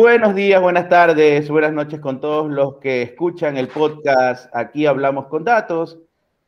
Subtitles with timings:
[0.00, 4.48] Buenos días, buenas tardes, buenas noches con todos los que escuchan el podcast.
[4.54, 5.98] Aquí hablamos con datos.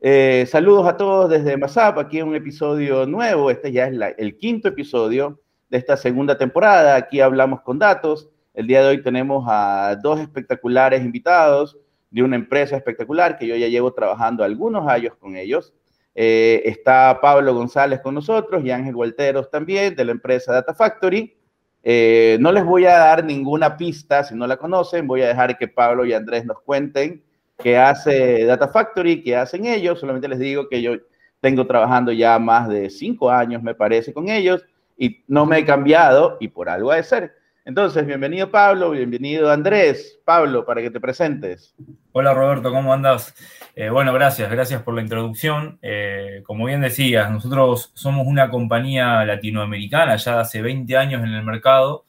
[0.01, 3.51] Eh, saludos a todos desde Masap, aquí un episodio nuevo.
[3.51, 6.95] Este ya es el quinto episodio de esta segunda temporada.
[6.95, 8.31] Aquí hablamos con datos.
[8.55, 11.77] El día de hoy tenemos a dos espectaculares invitados
[12.09, 15.75] de una empresa espectacular que yo ya llevo trabajando algunos años con ellos.
[16.15, 21.40] Eh, está Pablo González con nosotros y Ángel Walteros también de la empresa Data Factory.
[21.83, 25.57] Eh, no les voy a dar ninguna pista si no la conocen, voy a dejar
[25.57, 27.23] que Pablo y Andrés nos cuenten
[27.59, 30.01] qué hace Data Factory, qué hacen ellos.
[30.01, 30.93] Solamente les digo que yo
[31.41, 34.65] tengo trabajando ya más de cinco años, me parece, con ellos
[34.99, 37.33] y no me he cambiado y por algo ha de ser.
[37.65, 40.19] Entonces, bienvenido Pablo, bienvenido Andrés.
[40.25, 41.75] Pablo, para que te presentes.
[42.13, 43.35] Hola Roberto, ¿cómo andas?
[43.77, 45.79] Eh, bueno, gracias, gracias por la introducción.
[45.83, 51.45] Eh, como bien decías, nosotros somos una compañía latinoamericana ya hace 20 años en el
[51.45, 52.07] mercado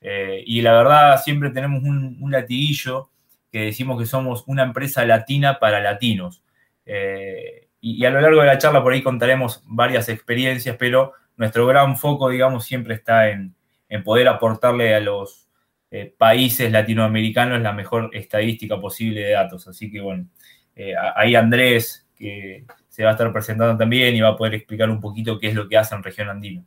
[0.00, 3.10] eh, y la verdad siempre tenemos un, latiguillo
[3.50, 6.44] que decimos que somos una empresa latina para latinos.
[6.86, 11.66] Y, y a lo largo de la charla por ahí contaremos varias experiencias, pero nuestro
[11.66, 13.54] gran foco, digamos, siempre está en
[13.92, 15.46] en poder aportarle a los
[15.90, 19.68] eh, países latinoamericanos la mejor estadística posible de datos.
[19.68, 20.28] Así que bueno,
[20.74, 24.88] eh, ahí Andrés, que se va a estar presentando también y va a poder explicar
[24.88, 26.64] un poquito qué es lo que hace en región andina.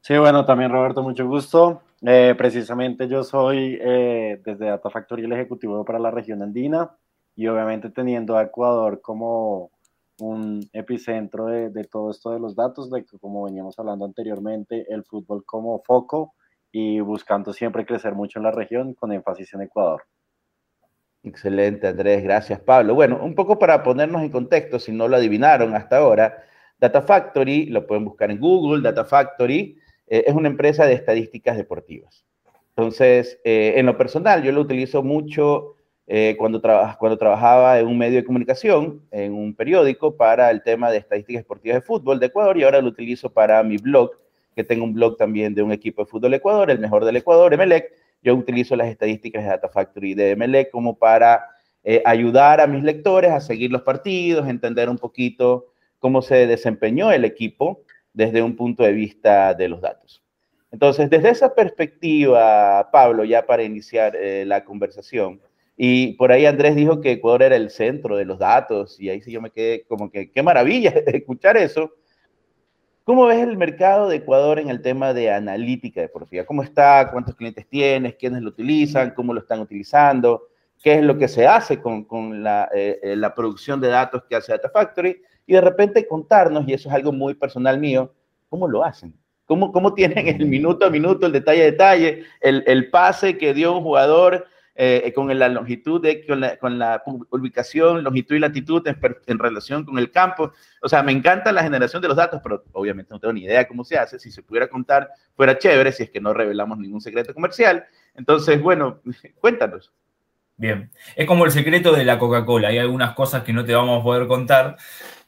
[0.00, 1.82] Sí, bueno, también Roberto, mucho gusto.
[2.00, 6.90] Eh, precisamente yo soy desde Data Factory el ejecutivo para la región andina
[7.36, 9.70] y obviamente teniendo a Ecuador como
[10.20, 15.04] un epicentro de, todo esto de los datos, de que como veníamos hablando anteriormente, el
[15.04, 16.34] fútbol como foco
[16.72, 20.02] y buscando siempre crecer mucho en la región con énfasis en Ecuador.
[21.22, 22.22] Excelente, Andrés.
[22.22, 22.94] Gracias, Pablo.
[22.94, 26.44] Bueno, un poco para ponernos en contexto, si no lo adivinaron hasta ahora,
[26.78, 29.76] Data Factory, lo pueden buscar en Google, Data Factory
[30.06, 32.24] eh, es una empresa de estadísticas deportivas.
[32.70, 35.76] Entonces, eh, en lo personal, yo lo utilizo mucho
[36.12, 40.90] eh, cuando, cuando trabajaba en un medio de comunicación, en un periódico, para el tema
[40.90, 44.10] de estadísticas deportivas de fútbol de Ecuador y ahora lo utilizo para mi blog,
[44.56, 47.14] que tengo un blog también de un equipo de fútbol de Ecuador, el mejor del
[47.14, 47.92] Ecuador, Emelec.
[48.24, 51.46] Yo utilizo las estadísticas de Data Factory de Emelec como para
[51.84, 55.66] eh, ayudar a mis lectores a seguir los partidos, entender un poquito
[56.00, 57.82] cómo se desempeñó el equipo
[58.12, 60.24] desde un punto de vista de los datos.
[60.72, 65.40] Entonces, desde esa perspectiva, Pablo, ya para iniciar eh, la conversación,
[65.82, 69.22] y por ahí Andrés dijo que Ecuador era el centro de los datos y ahí
[69.22, 71.94] sí yo me quedé como que qué maravilla escuchar eso.
[73.02, 76.44] ¿Cómo ves el mercado de Ecuador en el tema de analítica deportiva?
[76.44, 77.08] ¿Cómo está?
[77.10, 78.16] ¿Cuántos clientes tienes?
[78.16, 79.12] ¿Quiénes lo utilizan?
[79.12, 80.48] ¿Cómo lo están utilizando?
[80.82, 84.24] ¿Qué es lo que se hace con, con la, eh, eh, la, producción de datos
[84.28, 85.22] que hace Data Factory?
[85.46, 88.12] Y de repente contarnos, y eso es algo muy personal mío,
[88.50, 89.14] ¿cómo lo hacen?
[89.46, 93.54] ¿Cómo, cómo tienen el minuto a minuto, el detalle a detalle, el, el pase que
[93.54, 94.46] dio un jugador
[94.82, 100.10] eh, con la longitud, de, con, la, ubicación, longitud y latitud en, relación con el
[100.10, 100.54] campo.
[100.80, 103.68] O sea, me encanta la generación de los datos, pero obviamente no tengo ni idea
[103.68, 104.18] cómo se hace.
[104.18, 107.84] Si se pudiera contar, fuera chévere, si es que no revelamos ningún secreto comercial.
[108.14, 109.02] Entonces, bueno,
[109.40, 109.92] cuéntanos.
[110.56, 112.68] Bien, es como el secreto de la Coca-Cola.
[112.68, 114.78] Hay algunas cosas que no te vamos a poder contar,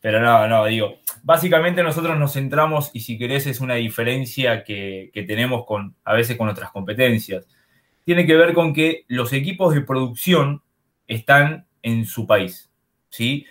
[0.01, 5.11] pero no, no, digo, básicamente nosotros nos centramos, y si querés es una diferencia que,
[5.13, 7.47] que tenemos con, a veces con otras competencias
[8.05, 10.63] tiene que ver con que los equipos de producción
[11.07, 12.71] están en su país.
[13.09, 13.47] ¿sí?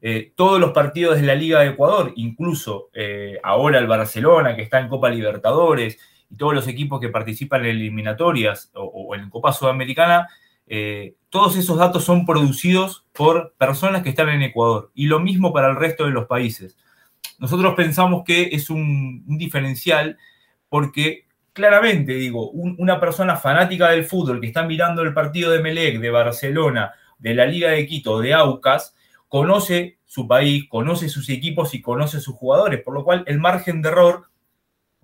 [0.00, 4.62] Eh, todos los partidos de la Liga de Ecuador, incluso eh, ahora el Barcelona, que
[4.62, 5.98] está en Copa Libertadores,
[6.30, 10.28] y todos los equipos que participan en eliminatorias o, en Copa Sudamericana,
[10.66, 14.90] eh, todos esos datos son producidos por personas que están en Ecuador.
[14.94, 16.76] Y lo mismo para el resto de los países.
[17.38, 20.18] Nosotros pensamos que es un, un diferencial
[20.68, 26.00] porque claramente, digo, una persona fanática del fútbol que está mirando el partido de Melec,
[26.00, 28.94] de Barcelona, de la Liga de Quito, de Aucas,
[29.28, 33.82] conoce su país, conoce sus equipos y conoce sus jugadores, por lo cual el margen
[33.82, 34.24] de error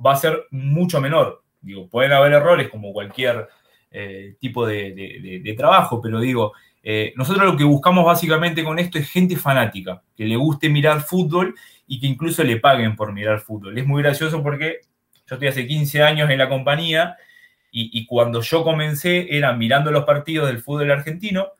[0.04, 1.44] va a ser mucho menor.
[1.60, 3.48] Digo, pueden haber errores como cualquier
[3.92, 9.08] eh, tipo de, trabajo, pero digo, eh, nosotros lo que buscamos básicamente con esto es
[9.08, 11.54] gente fanática, que le guste mirar fútbol
[11.86, 13.78] y que incluso le paguen por mirar fútbol.
[13.78, 14.80] Es muy gracioso porque
[15.30, 17.16] yo estoy hace 15 años en la compañía
[17.72, 21.52] y, cuando yo comencé era mirando los partidos del fútbol argentino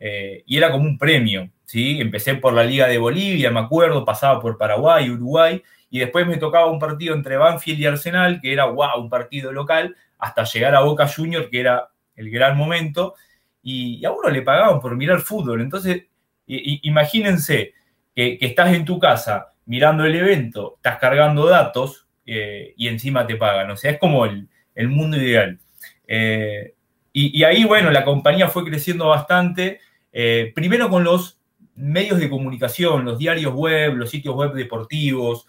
[0.00, 2.00] eh, y era como un premio, ¿sí?
[2.00, 6.38] Empecé por la Liga de Bolivia, me acuerdo, pasaba por Paraguay, Uruguay y después me
[6.38, 10.74] tocaba un partido entre Banfield y Arsenal, que era, wow, un partido local, hasta llegar
[10.74, 13.14] a Boca Junior, que era el gran momento,
[13.62, 15.60] y, a uno le pagaban por mirar fútbol.
[15.60, 16.04] Entonces,
[16.46, 17.74] imagínense
[18.16, 23.26] que, que, estás en tu casa mirando el evento, estás cargando datos, eh, y encima
[23.26, 23.70] te pagan.
[23.70, 24.48] O sea, es como el,
[24.88, 25.58] mundo ideal.
[26.06, 26.74] Eh,
[27.10, 29.80] y, ahí, bueno, la compañía fue creciendo bastante,
[30.12, 31.40] eh, primero con los
[31.74, 35.46] medios de comunicación, los diarios web, los sitios web deportivos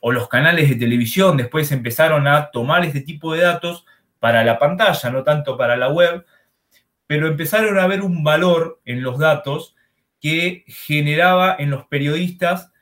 [0.00, 3.84] o los canales de televisión, después empezaron a tomar este tipo de datos
[4.18, 6.24] para la pantalla, no tanto para la web,
[7.06, 9.76] pero empezaron a ver un valor en los datos
[10.20, 12.72] que generaba en los periodistas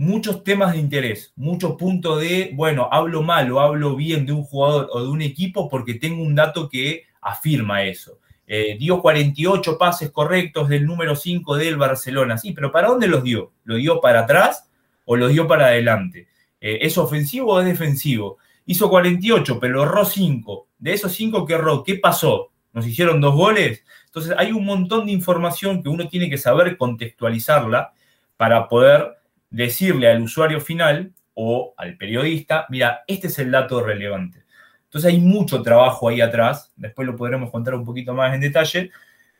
[0.00, 4.44] muchos temas de interés, muchos puntos de, bueno, hablo mal o hablo bien de un
[4.44, 8.18] jugador o de un equipo porque tengo un dato que afirma eso.
[8.46, 12.38] Eh, dio 48 pases correctos del número 5 del Barcelona.
[12.38, 13.52] Sí, pero ¿para dónde los dio?
[13.64, 14.70] ¿Lo dio para atrás
[15.04, 16.28] o lo dio para adelante?
[16.62, 18.38] Eh, ¿Es ofensivo o es defensivo?
[18.64, 20.66] Hizo 48, pero erró 5.
[20.78, 22.50] De esos 5 que erró, ¿qué pasó?
[22.72, 23.84] ¿Nos hicieron dos goles?
[24.06, 27.92] Entonces hay un montón de información que uno tiene que saber contextualizarla
[28.38, 29.19] para poder
[29.50, 34.44] decirle al usuario final o al periodista, mira, este es el dato relevante.
[34.84, 38.90] Entonces hay mucho trabajo ahí atrás, después lo podremos contar un poquito más en detalle,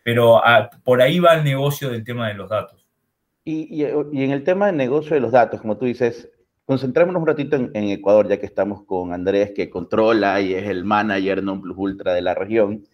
[0.03, 2.87] pero ah, por ahí va el negocio del tema de los datos.
[3.45, 6.31] Y, en el tema del negocio de los datos, como tú dices,
[6.67, 10.85] concentrémonos un ratito en, Ecuador, ya que estamos con Andrés, que controla y es el
[10.85, 12.87] manager non plus ultra de la región.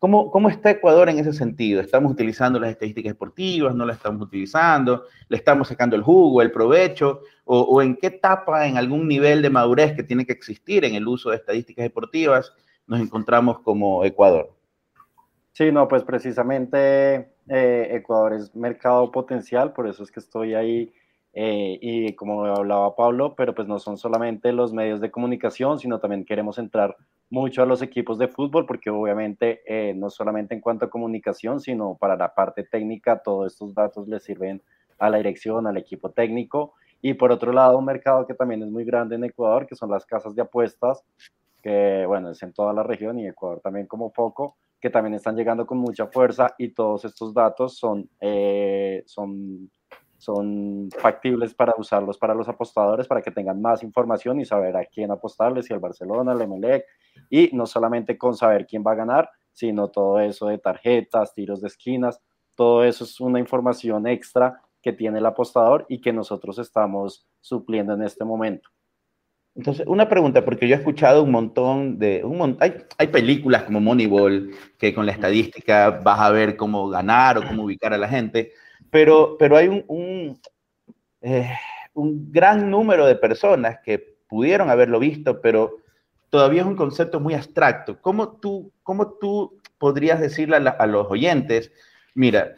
[0.00, 1.80] ¿Cómo, ¿Cómo está Ecuador en ese sentido?
[1.80, 3.74] ¿Estamos utilizando las estadísticas deportivas?
[3.74, 5.04] ¿No las estamos utilizando?
[5.28, 7.22] ¿Le estamos sacando el jugo, el provecho?
[7.44, 11.08] ¿O, en qué etapa, en algún nivel de madurez que tiene que existir en el
[11.08, 12.52] uso de estadísticas deportivas,
[12.86, 14.52] nos encontramos como Ecuador?
[15.52, 20.92] Sí, no, pues precisamente eh, Ecuador es mercado potencial, por eso es que estoy ahí
[21.32, 25.98] eh, y como hablaba Pablo, pero pues no son solamente los medios de comunicación, sino
[25.98, 26.96] también queremos entrar
[27.30, 31.60] mucho a los equipos de fútbol, porque obviamente eh, no solamente en cuanto a comunicación,
[31.60, 34.62] sino para la parte técnica, todos estos datos le sirven
[34.98, 36.74] a la dirección, al equipo técnico.
[37.00, 39.90] Y por otro lado, un mercado que también es muy grande en Ecuador, que son
[39.90, 41.04] las casas de apuestas,
[41.62, 45.36] que bueno, es en toda la región y Ecuador también como poco, que también están
[45.36, 49.70] llegando con mucha fuerza y todos estos datos son, eh, son
[50.18, 54.84] son factibles para usarlos para los apostadores, para que tengan más información y saber a
[54.84, 56.84] quién apostarle, si el Barcelona, el Emelec,
[57.30, 61.60] y no solamente con saber quién va a ganar, sino todo eso de tarjetas, tiros
[61.60, 62.20] de esquinas,
[62.56, 67.94] todo eso es una información extra que tiene el apostador y que nosotros estamos supliendo
[67.94, 68.68] en este momento.
[69.54, 72.22] Entonces, una pregunta, porque yo he escuchado un montón de...
[72.24, 77.38] Un hay, hay, películas como Moneyball, que con la estadística vas a ver cómo ganar
[77.38, 78.52] o cómo ubicar a la gente,
[78.90, 80.40] pero, pero hay un,
[81.20, 81.50] eh,
[81.94, 85.78] un, gran número de personas que pudieron haberlo visto, pero
[86.30, 88.00] todavía es un concepto muy abstracto.
[88.00, 91.72] ¿Cómo tú, cómo tú podrías decirle a, los oyentes,
[92.14, 92.56] mira,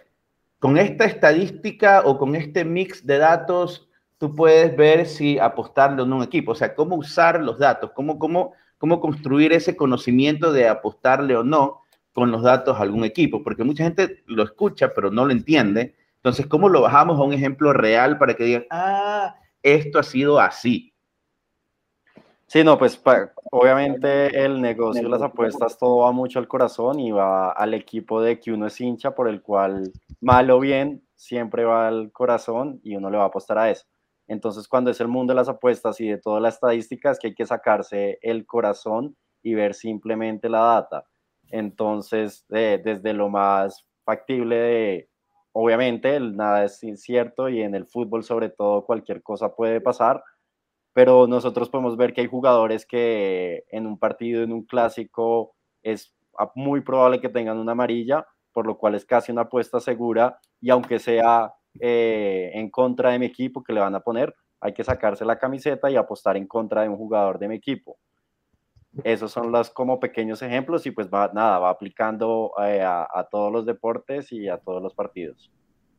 [0.59, 3.89] con esta estadística o con este mix de datos,
[4.19, 6.53] tú puedes ver si apostarle o no a un equipo?
[6.53, 11.45] O sea, cómo usar los datos, cómo, cómo, cómo construir ese conocimiento de apostarle o
[11.45, 15.33] no con los datos a algún equipo, porque mucha gente lo escucha, pero no lo
[15.33, 20.03] entiende entonces, ¿cómo lo bajamos a un ejemplo real para que digan, ah, esto ha
[20.03, 20.93] sido así?
[22.47, 23.01] Sí, no, pues
[23.53, 28.39] obviamente el negocio, las apuestas, todo va mucho al corazón y va al equipo de
[28.39, 32.97] que uno es hincha, por el cual, mal o bien, siempre va al corazón y
[32.97, 33.87] uno le va a apostar a eso.
[34.29, 37.35] Entonces, cuando es el mundo de las apuestas y de todas las estadísticas, que hay
[37.35, 41.07] que sacarse el corazón y ver simplemente la data.
[41.49, 45.10] Entonces, desde lo más factible de
[45.53, 50.23] obviamente nada es incierto y en el fútbol sobre todo cualquier cosa puede pasar,
[50.93, 56.15] pero nosotros podemos ver que hay jugadores que en un partido, en un clásico, es
[56.55, 60.71] muy probable que tengan una amarilla, por lo cual es casi una apuesta segura y
[60.71, 64.85] aunque sea eh, en contra de mi equipo que le van a poner, hay que
[64.85, 67.99] sacarse la camiseta y apostar en contra de un jugador de mi equipo.
[69.05, 73.65] Esos son los como pequeños ejemplos y pues nada, va aplicando eh, a, todos los
[73.65, 75.51] deportes y a todos los partidos.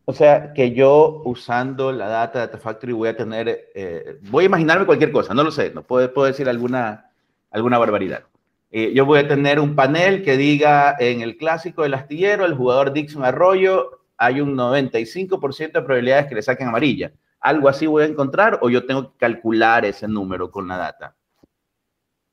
[0.05, 4.43] O sea, que yo usando la data de Data Factory voy a tener, eh, voy
[4.43, 7.11] a imaginarme cualquier cosa, no lo sé, no puedo, puedo decir alguna,
[7.49, 8.23] alguna barbaridad.
[8.71, 12.55] Eh, yo voy a tener un panel que diga en el clásico del astillero, el
[12.55, 17.11] jugador Dixon Arroyo, hay un 95% de probabilidades que le saquen amarilla.
[17.39, 21.15] ¿Algo así voy a encontrar o yo tengo que calcular ese número con la data?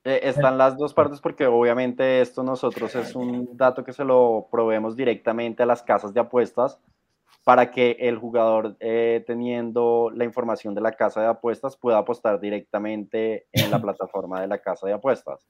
[0.08, 4.48] Eh, están las dos partes porque obviamente esto nosotros es un dato que se lo
[4.50, 6.80] proveemos directamente a las casas de apuestas
[7.44, 12.40] para que el jugador eh, teniendo la información de la casa de apuestas pueda apostar
[12.40, 15.46] directamente en la plataforma de la casa de apuestas.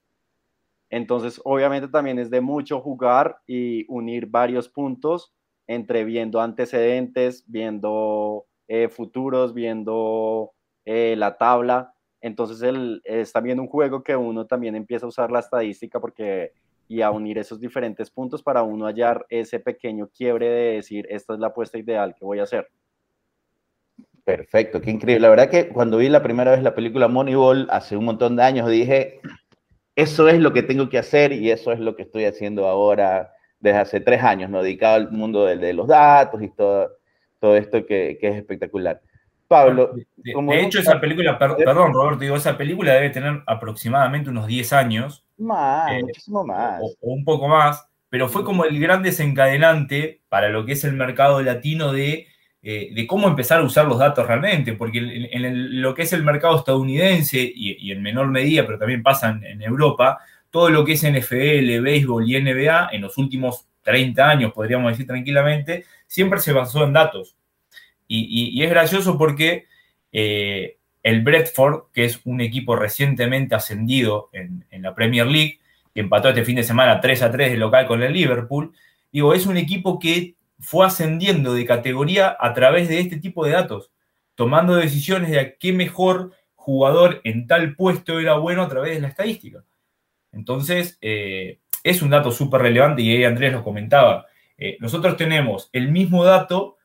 [0.90, 5.32] Entonces, obviamente también es de mucho jugar y unir varios puntos
[5.68, 10.50] entre viendo antecedentes, viendo eh, futuros, viendo
[10.84, 15.40] la tabla Entonces el, es también un juego que uno también empieza a usar la
[15.40, 16.52] estadística porque
[16.88, 21.34] y a unir esos diferentes puntos para uno hallar ese pequeño quiebre de decir, esta
[21.34, 22.68] es la apuesta ideal que voy a hacer.
[24.24, 25.20] Perfecto, qué increíble.
[25.20, 28.42] La verdad que cuando vi la primera vez la película Moneyball hace un montón de
[28.42, 29.20] años dije,
[29.96, 33.32] eso es lo que tengo que hacer y eso es lo que estoy haciendo ahora
[33.60, 34.62] desde hace tres años, ¿no?
[34.62, 36.90] dedicado al mundo de, los datos y todo,
[37.40, 39.00] todo esto que, es espectacular.
[39.48, 39.92] Pablo.
[40.16, 45.24] De, hecho, esa película, perdón, Roberto, digo, esa película debe tener aproximadamente unos 10 años.
[45.38, 46.80] Más, eh, muchísimo más.
[46.82, 50.92] O, un poco más, pero fue como el gran desencadenante para lo que es el
[50.92, 52.28] mercado latino de
[52.60, 56.24] eh, de cómo empezar a usar los datos realmente, porque en, lo que es el
[56.24, 60.18] mercado estadounidense y, en menor medida, pero también pasa en, Europa,
[60.50, 65.06] todo lo que es NFL, béisbol y NBA en los últimos 30 años, podríamos decir
[65.06, 67.36] tranquilamente, siempre se basó en datos.
[68.08, 69.66] Y, es gracioso porque
[70.12, 75.60] eh, el Bradford, que es un equipo recientemente ascendido en, la Premier League,
[75.94, 78.72] que empató este fin de semana 3 a 3 de local con el Liverpool,
[79.12, 83.52] digo, es un equipo que fue ascendiendo de categoría a través de este tipo de
[83.52, 83.90] datos,
[84.34, 89.00] tomando decisiones de a qué mejor jugador en tal puesto era bueno a través de
[89.00, 89.64] la estadística.
[90.32, 94.26] Entonces, eh, es un dato súper relevante y ahí Andrés lo comentaba.
[94.56, 96.77] Eh, nosotros tenemos el mismo dato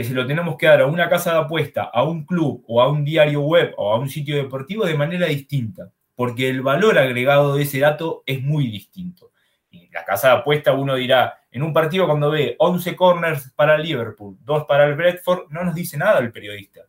[0.00, 2.80] que se lo tenemos que dar a una casa de apuesta, a un club o
[2.80, 6.96] a un diario web o a un sitio deportivo de manera distinta, porque el valor
[6.96, 9.30] agregado de ese dato es muy distinto.
[9.70, 13.76] Y la casa de apuesta uno dirá, en un partido cuando ve 11 corners para
[13.76, 16.80] Liverpool, 2 para el Bradford, no nos dice nada el periodista.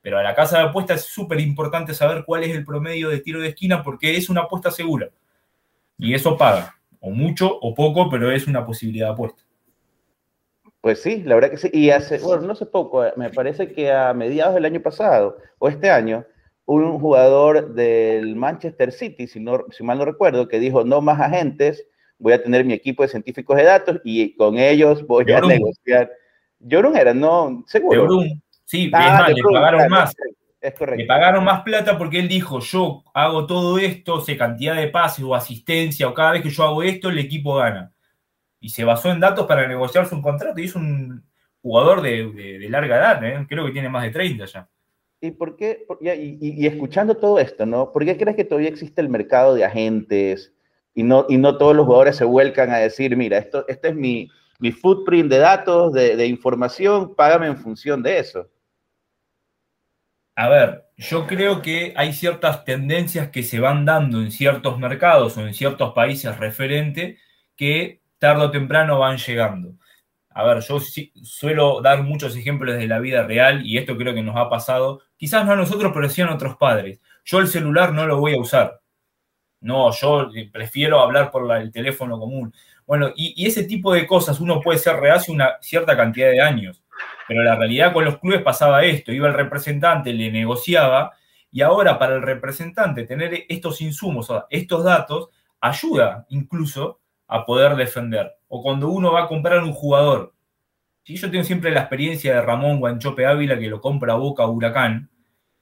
[0.00, 3.20] Pero a la casa de apuesta es súper importante saber cuál es el promedio de
[3.20, 5.10] tiro de esquina porque es una apuesta segura.
[5.98, 9.42] Y eso paga, o mucho o poco, pero es una posibilidad de apuesta.
[10.84, 11.70] Pues sí, la verdad que sí.
[11.72, 15.70] Y hace, bueno, no sé poco, me parece que a mediados del año pasado o
[15.70, 16.26] este año,
[16.66, 21.18] un jugador del Manchester City, si, no, si mal no recuerdo, que dijo no más
[21.18, 21.86] agentes,
[22.18, 26.12] voy a tener mi equipo de científicos de datos y con ellos voy a negociar.
[26.58, 28.20] Yorun era, no, seguro.
[28.66, 30.14] sí, ah, le pagaron más.
[30.60, 31.00] Es correcto.
[31.00, 35.24] Le pagaron más plata porque él dijo, yo hago todo esto, sé cantidad de pases
[35.24, 37.93] o asistencia, o cada vez que yo hago esto, el equipo gana.
[38.64, 41.22] Y se basó en datos para negociarse un contrato y es un
[41.60, 43.44] jugador de, larga edad, ¿eh?
[43.46, 44.68] creo que tiene más de 30 ya.
[45.20, 45.86] ¿Y por qué?
[46.00, 47.92] y, y, escuchando todo esto, ¿no?
[47.92, 50.54] ¿Por qué crees que todavía existe el mercado de agentes,
[50.94, 53.94] y no, y no todos los jugadores se vuelcan a decir, mira, esto, este es
[53.94, 54.30] mi,
[54.60, 58.48] mi footprint de datos, de, de, información, págame en función de eso.
[60.36, 65.36] A ver, yo creo que hay ciertas tendencias que se van dando en ciertos mercados
[65.36, 67.20] o en ciertos países referentes
[67.56, 69.74] que tarde o temprano van llegando.
[70.30, 70.80] A ver, yo
[71.22, 75.02] suelo dar muchos ejemplos de la vida real y esto creo que nos ha pasado,
[75.16, 77.00] quizás no a nosotros, pero sí a nuestros padres.
[77.24, 78.80] Yo el celular no lo voy a usar
[79.64, 82.52] no, yo prefiero hablar por el teléfono común.
[82.86, 86.84] Bueno, y, ese tipo de cosas uno puede ser reacio una cierta cantidad de años,
[87.26, 91.12] pero la realidad con los clubes pasaba esto, iba el representante, le negociaba,
[91.50, 95.30] y ahora para el representante tener estos insumos, estos datos,
[95.62, 98.32] ayuda incluso a poder defender.
[98.48, 100.34] O cuando uno va a comprar un jugador,
[101.04, 105.10] si yo tengo siempre la experiencia de Ramón Guanchope Ávila que lo compra Boca Huracán,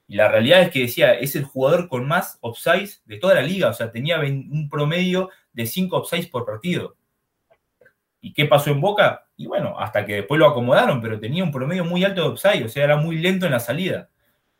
[0.06, 3.42] y la realidad es que decía, es el jugador con más offsides de toda la
[3.42, 3.70] liga.
[3.70, 6.96] O sea, tenía un promedio de 5 offsides por partido.
[8.20, 9.26] ¿Y qué pasó en Boca?
[9.36, 12.64] Y bueno, hasta que después lo acomodaron, pero tenía un promedio muy alto de offside,
[12.64, 14.10] o sea, era muy lento en la salida.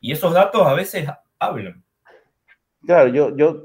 [0.00, 1.06] Y esos datos a veces
[1.38, 1.84] hablan.
[2.84, 3.62] Claro, yo, yo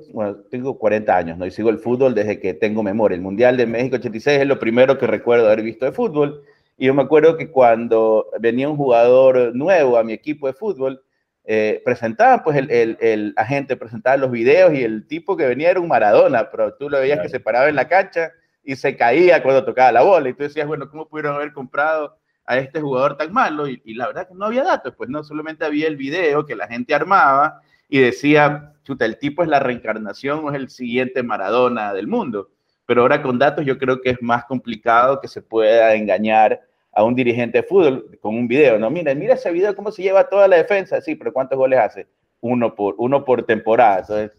[0.52, 1.46] tengo 40 años, ¿no?
[1.46, 3.16] Y sigo el fútbol desde que tengo memoria.
[3.16, 6.44] El Mundial de México 86 es lo primero que recuerdo haber visto de fútbol.
[6.78, 11.02] Y yo me acuerdo que cuando venía un jugador nuevo a mi equipo de fútbol,
[11.50, 15.72] eh, presentaban, pues el, el, el, agente presentaba los videos y el tipo que venía
[15.72, 18.34] era un Maradona, pero tú lo veías que se paraba en la cancha
[18.68, 20.28] y se caía cuando tocaba la bola.
[20.28, 23.68] Y tú decías, bueno, ¿cómo pudieron haber comprado a este jugador tan malo?
[23.68, 26.68] Y, la verdad que no había datos, pues no solamente había el video que la
[26.68, 31.94] gente armaba y decía, chuta, el tipo es la reencarnación o es el siguiente Maradona
[31.94, 32.50] del mundo.
[32.86, 36.62] Pero ahora con datos yo creo que es más complicado que se pueda engañar
[36.94, 38.90] a un dirigente de fútbol con un video, ¿no?
[38.90, 41.00] Mira, mira ese video, cómo se lleva toda la defensa.
[41.02, 42.08] Sí, pero ¿cuántos goles hace?
[42.40, 44.00] Uno por, uno por temporada.
[44.00, 44.38] Entonces,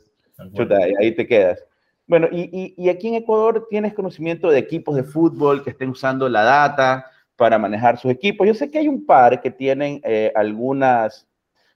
[0.55, 1.65] chuta, ahí te quedas.
[2.07, 6.27] Bueno, y, y, aquí en Ecuador tienes conocimiento de equipos de fútbol que estén usando
[6.27, 7.05] la data
[7.37, 8.47] para manejar sus equipos.
[8.47, 11.29] Yo sé que hay un par que tienen eh, algunas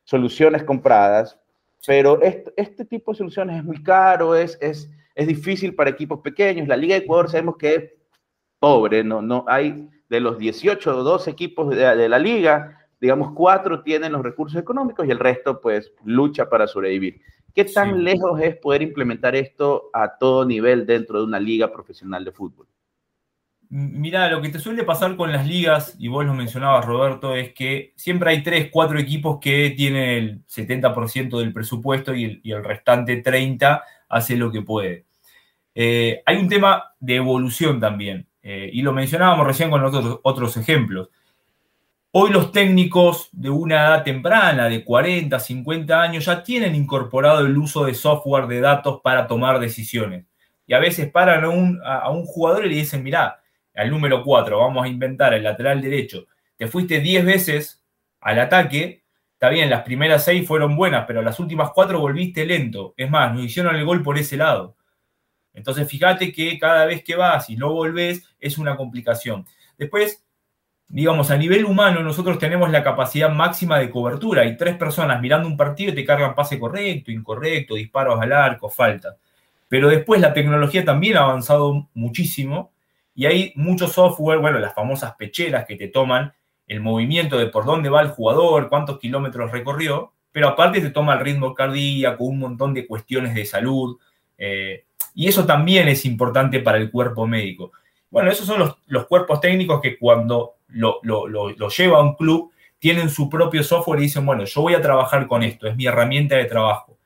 [0.05, 1.39] soluciones compradas,
[1.87, 6.21] pero este, este, tipo de soluciones es muy caro, es, es, es difícil para equipos
[6.21, 6.69] pequeños.
[6.69, 7.93] La Liga de Ecuador sabemos que es
[8.59, 13.83] pobre, no, no hay de los 18 o 12 equipos de, la liga, digamos, cuatro
[13.83, 17.21] tienen los recursos económicos y el resto, pues, lucha para sobrevivir.
[17.55, 22.25] ¿Qué tan lejos es poder implementar esto a todo nivel dentro de una liga profesional
[22.25, 22.67] de fútbol?
[23.75, 27.55] Mira, lo que te suele pasar con las ligas, y vos lo mencionabas, Roberto, es
[27.55, 33.25] que siempre hay tres, cuatro equipos que tienen el 70% del presupuesto y el, restante
[33.25, 35.07] 30% hace lo que puede.
[35.75, 40.55] Eh, hay un tema de evolución también, eh, y lo mencionábamos recién con otros, otros
[40.59, 41.09] ejemplos.
[42.11, 47.57] Hoy los técnicos de una edad temprana, de 40, 50 años, ya tienen incorporado el
[47.57, 50.27] uso de software de datos para tomar decisiones.
[50.67, 53.39] Y a veces paran a un, a un jugador y le dicen, mirá,
[53.75, 56.27] al número 4, vamos a inventar el lateral derecho,
[56.57, 57.83] te fuiste 10 veces
[58.21, 59.03] al ataque,
[59.35, 62.95] está bien, las primeras 6 fueron buenas, pero las últimas 4 volviste lento.
[62.97, 64.77] Es más, nos hicieron el gol por ese lado.
[65.55, 69.45] Entonces, fíjate que cada vez que vas y no volvés es una complicación.
[69.77, 70.25] Después,
[70.89, 74.43] digamos, a nivel humano, nosotros tenemos la capacidad máxima de cobertura.
[74.43, 78.71] Hay tres personas mirando un partido y te cargan pase correcto, incorrecto, disparos al arco,
[78.71, 79.17] falta.
[79.69, 82.72] Pero después la tecnología también ha avanzado muchísimo
[83.15, 86.33] y hay mucho software, bueno, las famosas pecheras que te toman
[86.67, 91.15] el movimiento de por dónde va el jugador, cuántos kilómetros recorrió, pero aparte te toma
[91.15, 93.99] el ritmo cardíaco, un montón de cuestiones de salud.
[94.39, 97.73] Eh, y eso también es importante para el cuerpo médico.
[98.09, 103.11] Bueno, esos son los, cuerpos técnicos que cuando lo, lo, lleva a un club tienen
[103.11, 106.37] su propio software y dicen, bueno, yo voy a trabajar con esto, es mi herramienta
[106.37, 106.99] de trabajo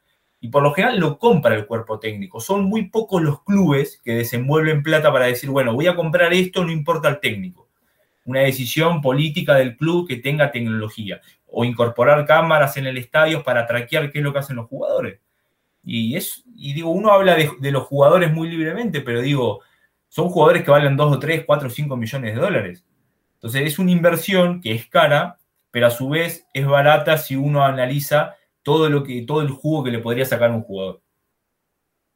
[0.47, 2.41] y por lo general lo compra el cuerpo técnico.
[2.41, 6.65] Son muy pocos los clubes que desenvuelven plata para decir, bueno, voy a comprar esto,
[6.65, 7.69] no importa el técnico.
[8.27, 13.67] Una decisión política del club que tenga tecnología o incorporar cámaras en el estadio para
[13.67, 15.19] traquear qué es lo que hacen los jugadores.
[15.83, 19.63] Y, es, y digo, uno habla de, de los jugadores muy libremente, pero digo,
[20.07, 22.85] son jugadores que valen 2 o 3, 4 o 5 millones de dólares.
[23.35, 25.39] Entonces es una inversión que es cara,
[25.73, 28.36] pero a su vez es barata si uno analiza
[28.67, 31.01] todo, lo que, todo el jugo que le podría sacar un jugador.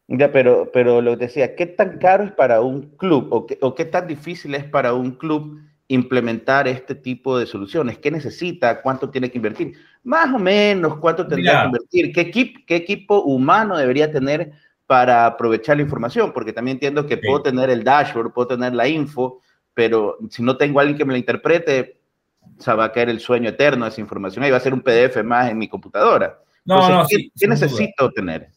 [0.08, 3.56] Ya, pero, pero lo que decía, ¿qué tan caro es para un club o qué,
[3.60, 7.98] o qué tan difícil es para un club implementar este tipo de soluciones?
[7.98, 8.82] ¿Qué necesita?
[8.82, 9.74] ¿Cuánto tiene que invertir?
[10.02, 12.12] Más o menos, ¿cuánto tendría que invertir?
[12.12, 14.50] ¿Qué, equipo, ¿Qué equipo humano debería tener
[14.88, 16.32] para aprovechar la información?
[16.32, 19.38] Porque también entiendo que puedo tener el dashboard, puedo tener la info,
[19.72, 21.99] pero si no tengo a alguien que me la interprete,
[22.42, 24.44] o sea, va a caer el sueño eterno de esa información.
[24.44, 26.38] Ahí va a ser un PDF más en mi computadora.
[26.64, 28.48] No, no, ¿qué, necesito tener?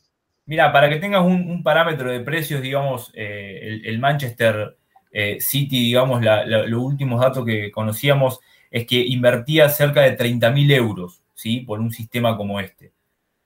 [0.45, 4.77] Mira, para que tengas un, parámetro de precios, digamos, eh, el, Manchester
[5.11, 11.21] eh, City, digamos, los últimos datos que conocíamos es que invertía cerca de 30.000 euros,
[11.33, 11.61] ¿sí?
[11.61, 12.91] Por un sistema como este,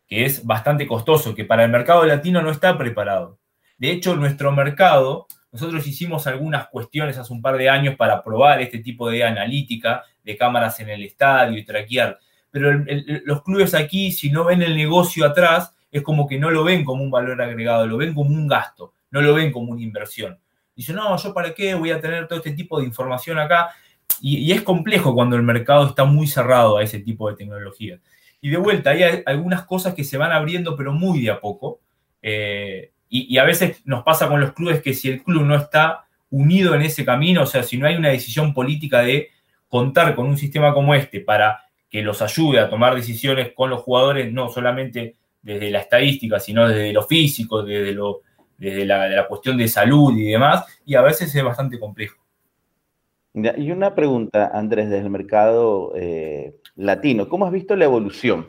[0.07, 3.37] que es bastante costoso, que para el mercado latino no está preparado.
[3.77, 8.61] De hecho, nuestro mercado nosotros hicimos algunas cuestiones hace un par de años para probar
[8.61, 12.19] este tipo de analítica de cámaras en el estadio y traquear.
[12.51, 12.83] Pero
[13.23, 16.83] los clubes aquí, si no ven el negocio atrás, es como que no lo ven
[16.83, 20.37] como un valor agregado, lo ven como un gasto, no lo ven como una inversión.
[20.75, 23.69] Dicen, no, yo para qué voy a tener todo este tipo de información acá.
[24.21, 27.99] Y, es complejo cuando el mercado está muy cerrado a ese tipo de tecnología.
[28.41, 31.79] Y de vuelta, hay algunas cosas que se van abriendo, pero muy de a poco.
[32.21, 36.05] Eh, y, a veces nos pasa con los clubes que si el club no está
[36.29, 39.29] unido en ese camino, o sea, si no hay una decisión política de
[39.67, 43.81] contar con un sistema como este para que los ayude a tomar decisiones con los
[43.81, 48.21] jugadores, no solamente desde la estadística, sino desde lo físico, desde, lo,
[48.57, 52.17] desde la, cuestión de salud y demás, y a veces es bastante complejo.
[53.33, 58.47] Y una pregunta, Andrés, desde el mercado eh, latino, ¿cómo has visto la evolución?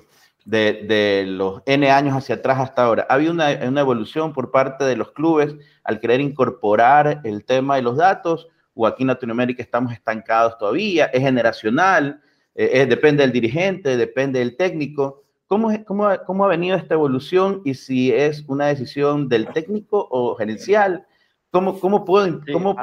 [0.48, 3.06] de, los N años hacia atrás hasta ahora.
[3.08, 5.54] ¿Ha habido una, evolución por parte de los clubes
[5.84, 8.48] al querer incorporar el tema de los datos?
[8.80, 11.06] ¿O aquí en Latinoamérica estamos estancados todavía?
[11.06, 12.22] ¿Es generacional?
[12.54, 13.96] Eh, ¿Depende del dirigente?
[13.96, 15.24] ¿Depende del técnico?
[15.48, 20.36] ¿Cómo, cómo, ¿Cómo ha venido esta evolución y si es una decisión del técnico o
[20.36, 21.04] gerencial?
[21.50, 22.76] ¿Cómo, cómo, puedo, cómo,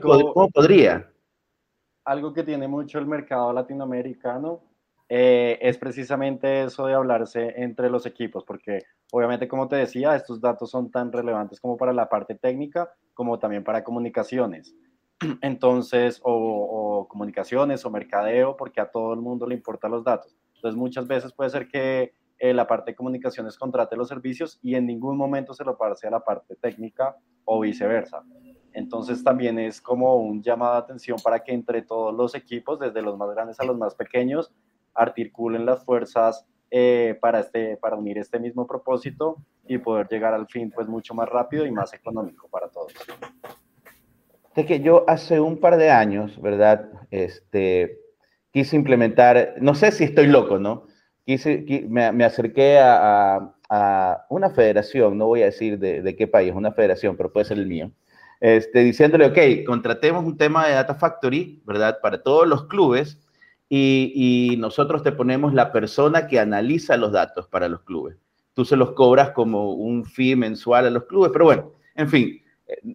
[0.00, 1.10] cómo podría?
[2.04, 4.62] Algo que tiene mucho el mercado latinoamericano
[5.08, 10.40] eh, es precisamente eso de hablarse entre los equipos, porque obviamente, como te decía, estos
[10.40, 14.76] datos son tan relevantes como para la parte técnica, como también para comunicaciones.
[15.42, 20.36] Entonces, o, comunicaciones o mercadeo, porque a todo el mundo le importan los datos.
[20.54, 24.74] Entonces, muchas veces puede ser que eh, la parte de comunicaciones contrate los servicios y
[24.74, 28.22] en ningún momento se lo pase a la parte técnica o viceversa.
[28.72, 33.02] Entonces también es como un llamado de atención para que entre todos los equipos, desde
[33.02, 34.52] los más grandes a los más pequeños,
[34.94, 40.46] articulen las fuerzas eh, para, este, para unir este mismo propósito y poder llegar al
[40.46, 42.92] fin pues mucho más rápido y más económico para todos.
[44.60, 46.90] Es que yo hace un par de años, ¿verdad?
[47.10, 47.98] Este,
[48.52, 50.86] quise implementar, no sé si estoy loco, ¿no?
[51.24, 56.52] Quise, me, me acerqué a, a una federación, no voy a decir de, qué país,
[56.54, 57.90] una federación, pero puede ser el mío,
[58.40, 61.98] este, diciéndole, ok, contratemos un tema de Data Factory, ¿verdad?
[62.02, 63.18] Para todos los clubes
[63.68, 68.16] y, nosotros te ponemos la persona que analiza los datos para los clubes.
[68.52, 72.39] Tú se los cobras como un fee mensual a los clubes, pero bueno, en fin,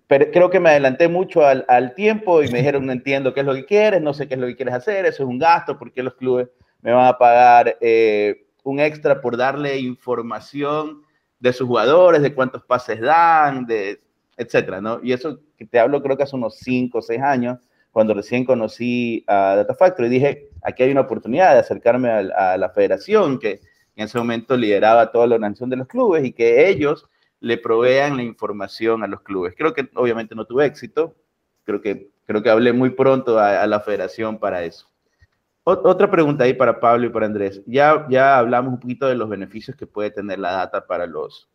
[0.07, 3.45] pero creo que me adelanté mucho al, tiempo y me dijeron, no entiendo qué es
[3.45, 5.77] lo que quieres, no sé qué es lo que quieres hacer, eso es un gasto,
[5.77, 6.49] porque los clubes
[6.81, 11.01] me van a pagar eh, un extra por darle información
[11.39, 13.99] de sus jugadores, de cuántos pases dan, de
[14.38, 14.99] etcétera, ¿no?
[15.03, 17.59] Y eso que te hablo creo que hace unos 5 o 6 años,
[17.91, 22.69] cuando recién conocí a Data Factory, dije, aquí hay una oportunidad de acercarme a, la
[22.69, 23.61] federación que
[23.95, 27.07] en ese momento lideraba toda la organización de los clubes y que ellos
[27.45, 29.53] le provean la información a los clubes.
[29.55, 31.13] Creo que obviamente no tuve éxito,
[31.63, 34.89] creo que, creo que hablé muy pronto a, la federación para eso.
[35.63, 37.62] otra pregunta ahí para Pablo y para Andrés.
[37.67, 41.47] Ya, ya hablamos un poquito de los beneficios que puede tener la data para los,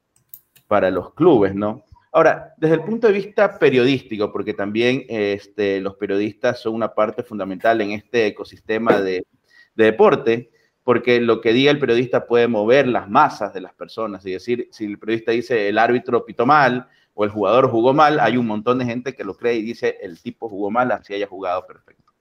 [0.69, 1.85] para los clubes, ¿no?
[2.13, 7.25] Ahora, desde el punto de vista periodístico, porque también este, los periodistas son una parte
[7.25, 9.27] fundamental en este ecosistema de,
[9.75, 10.53] deporte,
[10.85, 14.25] porque lo que diga el periodista puede mover las masas de las personas.
[14.25, 18.19] Es decir, si el periodista dice el árbitro pitó mal o el jugador jugó mal,
[18.21, 21.15] hay un montón de gente que lo cree y dice el tipo jugó mal, así
[21.15, 22.13] haya jugado perfecto.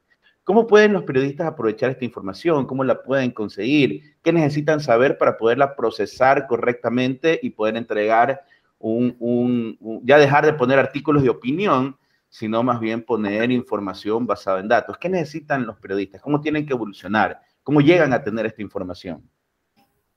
[0.44, 2.66] ¿Cómo pueden los periodistas aprovechar esta información?
[2.66, 4.16] ¿Cómo la pueden conseguir?
[4.24, 8.42] ¿Qué necesitan saber para poderla procesar correctamente y poder entregar
[8.80, 11.98] un, ya dejar de poner artículos de opinión,
[12.30, 14.98] sino más bien poner información basada en datos.
[14.98, 16.22] ¿Qué necesitan los periodistas?
[16.22, 17.42] ¿Cómo tienen que evolucionar?
[17.64, 19.30] ¿Cómo llegan a tener esta información?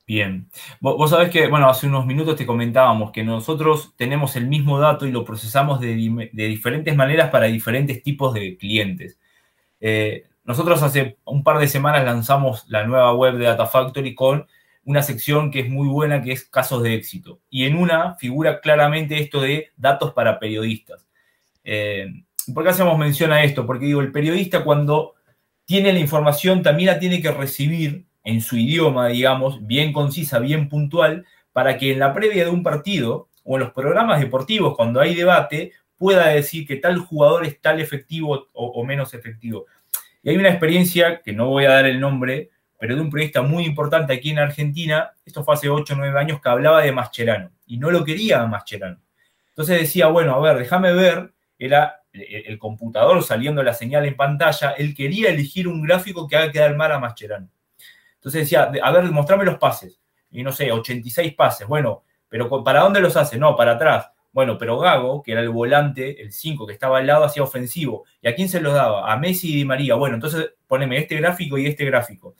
[0.06, 0.50] Bien.
[0.80, 5.06] Vos, sabés que, bueno, hace unos minutos te comentábamos que nosotros tenemos el mismo dato
[5.06, 5.94] y lo procesamos de,
[6.32, 9.18] diferentes maneras para diferentes tipos de clientes.
[9.80, 14.46] Eh, nosotros hace un par de semanas lanzamos la nueva web de Data Factory con
[14.84, 17.40] una sección que es muy buena, que es casos de éxito.
[17.48, 21.06] Y en una figura claramente esto de datos para periodistas.
[21.62, 22.08] Eh,
[22.52, 23.64] ¿Por qué hacemos mención a esto?
[23.64, 25.14] Porque digo, el periodista cuando
[25.64, 30.68] tiene la información también la tiene que recibir en su idioma, digamos, bien concisa, bien
[30.68, 35.00] puntual, para que en la previa de un partido o en los programas deportivos, cuando
[35.00, 39.66] hay debate, pueda decir que tal jugador es tal efectivo o, menos efectivo.
[40.22, 43.42] Y hay una experiencia, que no voy a dar el nombre, pero de un periodista
[43.42, 46.92] muy importante aquí en Argentina, esto fue hace 8 o 9 años, que hablaba de
[46.92, 48.98] Mascherano y no lo quería Mascherano.
[49.50, 54.72] Entonces decía, bueno, a ver, déjame ver, era el computador saliendo la señal en pantalla,
[54.72, 57.48] él quería elegir un gráfico que haga quedar mal a Mascherano.
[58.14, 60.00] Entonces decía, a ver, mostrame los pases.
[60.30, 61.66] Y no sé, 86 pases.
[61.66, 63.38] Bueno, pero ¿para dónde los hace?
[63.38, 64.10] No, para atrás.
[64.32, 68.04] Bueno, pero Gago, que era el volante, el 5 que estaba al lado, hacía ofensivo.
[68.22, 69.12] ¿Y a quién se los daba?
[69.12, 69.94] A Messi y Di María.
[69.94, 72.34] Bueno, entonces poneme este gráfico y este gráfico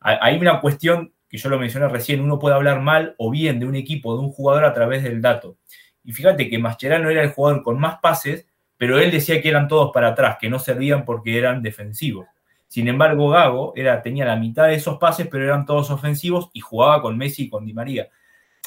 [0.00, 3.66] hay una cuestión que yo lo mencioné recién, uno puede hablar mal o bien de
[3.66, 5.58] un equipo, de un jugador a través del dato.
[6.02, 8.48] Y fíjate que Mascherano era el jugador con más pases,
[8.80, 12.26] pero él decía que eran todos para atrás, que no servían porque eran defensivos.
[12.66, 16.60] Sin embargo, Gago era, tenía la mitad de esos pases, pero eran todos ofensivos y
[16.60, 18.08] jugaba con Messi y con Di María.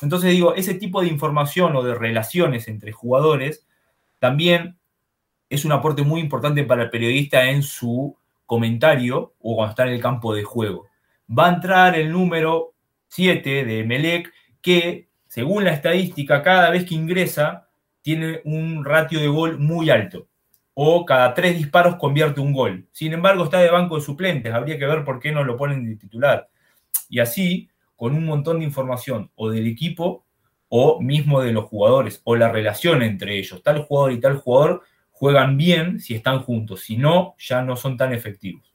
[0.03, 3.65] Entonces digo, ese tipo de información o de relaciones entre jugadores
[4.19, 4.77] también
[5.49, 9.93] es un aporte muy importante para el periodista en su comentario o cuando está en
[9.93, 10.87] el campo de juego
[11.27, 12.73] va a entrar el número
[13.09, 17.69] 7 de Melec, que según la estadística, cada vez que ingresa,
[18.03, 20.27] tiene un ratio de gol muy alto.
[20.75, 22.87] O cada tres disparos convierte un gol.
[22.91, 24.53] Sin embargo, está de banco de suplentes.
[24.53, 26.49] Habría que ver por qué no lo ponen de titular.
[27.09, 30.25] Y así, con un montón de información, o del equipo,
[30.67, 33.61] o mismo de los jugadores, o la relación entre ellos.
[33.63, 36.81] Tal jugador y tal jugador juegan bien si están juntos.
[36.81, 38.73] Si no, ya no son tan efectivos.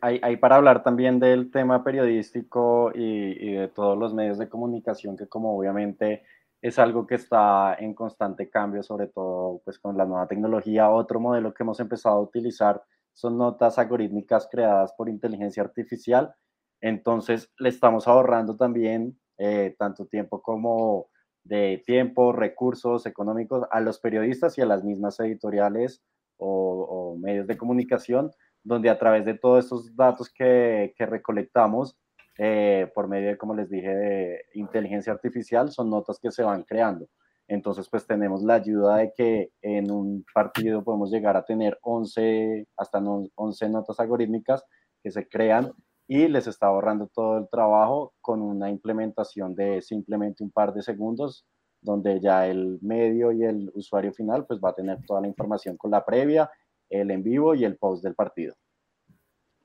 [0.00, 5.28] Hay, para hablar también del tema periodístico y, de todos los medios de comunicación, que
[5.28, 6.24] como obviamente
[6.62, 10.90] es algo que está en constante cambio, sobre todo pues con la nueva tecnología.
[10.90, 16.34] Otro modelo que hemos empezado a utilizar son notas algorítmicas creadas por inteligencia artificial.
[16.80, 21.08] Entonces le estamos ahorrando también eh, tanto tiempo como
[21.44, 26.02] de tiempo, recursos económicos a los periodistas y a las mismas editoriales
[26.38, 28.30] o medios de comunicación
[28.66, 31.96] donde a través de todos estos datos que, que recolectamos,
[32.38, 36.62] eh, por medio de, como les dije, de inteligencia artificial, son notas que se van
[36.62, 37.08] creando.
[37.48, 42.66] Entonces, pues tenemos la ayuda de que en un partido podemos llegar a tener 11,
[42.76, 44.64] hasta 11 notas algorítmicas
[45.02, 45.72] que se crean
[46.08, 50.82] y les está ahorrando todo el trabajo con una implementación de simplemente un par de
[50.82, 51.46] segundos,
[51.80, 55.76] donde ya el medio y el usuario final pues va a tener toda la información
[55.76, 56.50] con la previa
[56.88, 58.54] el en vivo y el post del partido.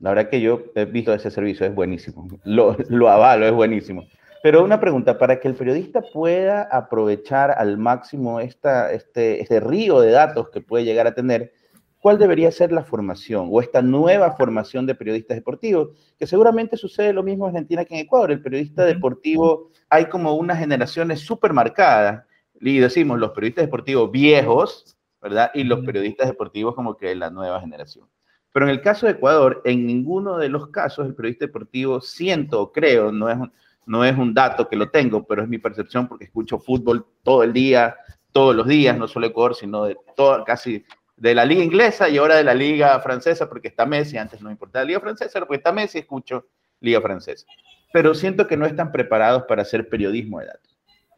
[0.01, 2.27] La verdad que yo he visto ese servicio, es buenísimo.
[2.43, 4.03] Lo, lo avalo, es buenísimo.
[4.43, 10.01] Pero una pregunta, para que el periodista pueda aprovechar al máximo esta, este, este río
[10.01, 11.53] de datos que puede llegar a tener,
[11.99, 15.89] ¿cuál debería ser la formación o esta nueva formación de periodistas deportivos?
[16.17, 18.31] Que seguramente sucede lo mismo en Argentina que en Ecuador.
[18.31, 22.25] El periodista deportivo, hay como unas generaciones súper marcadas,
[22.59, 25.51] y decimos los periodistas deportivos viejos, ¿verdad?
[25.53, 28.07] Y los periodistas deportivos como que la nueva generación.
[28.53, 32.71] Pero en el caso de Ecuador, en ninguno de los casos el periodista deportivo, siento,
[32.71, 33.51] creo, no es un,
[33.85, 37.43] no es un dato que lo tengo, pero es mi percepción porque escucho fútbol todo
[37.43, 37.95] el día,
[38.31, 39.97] todos los días, no solo Ecuador, sino de
[40.45, 40.83] casi
[41.15, 44.49] de la liga inglesa y ahora de la liga francesa porque está Messi, antes no
[44.49, 46.47] importaba la liga francesa, porque está Messi, escucho
[46.79, 47.45] liga francesa.
[47.93, 50.77] Pero siento que no están preparados para hacer periodismo de datos.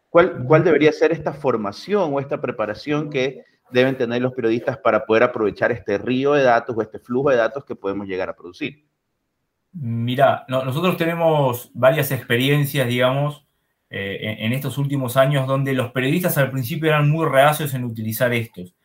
[0.10, 5.06] ¿Cuál, ¿Cuál debería ser esta formación o esta preparación que deben tener los periodistas para
[5.06, 8.36] poder aprovechar este río de datos o este flujo de datos que podemos llegar a
[8.36, 8.86] producir?
[9.74, 13.44] Mira, nosotros tenemos varias experiencias, digamos,
[13.90, 18.34] eh, en, estos últimos años donde los periodistas al principio eran muy reacios en utilizar
[18.34, 18.76] estos,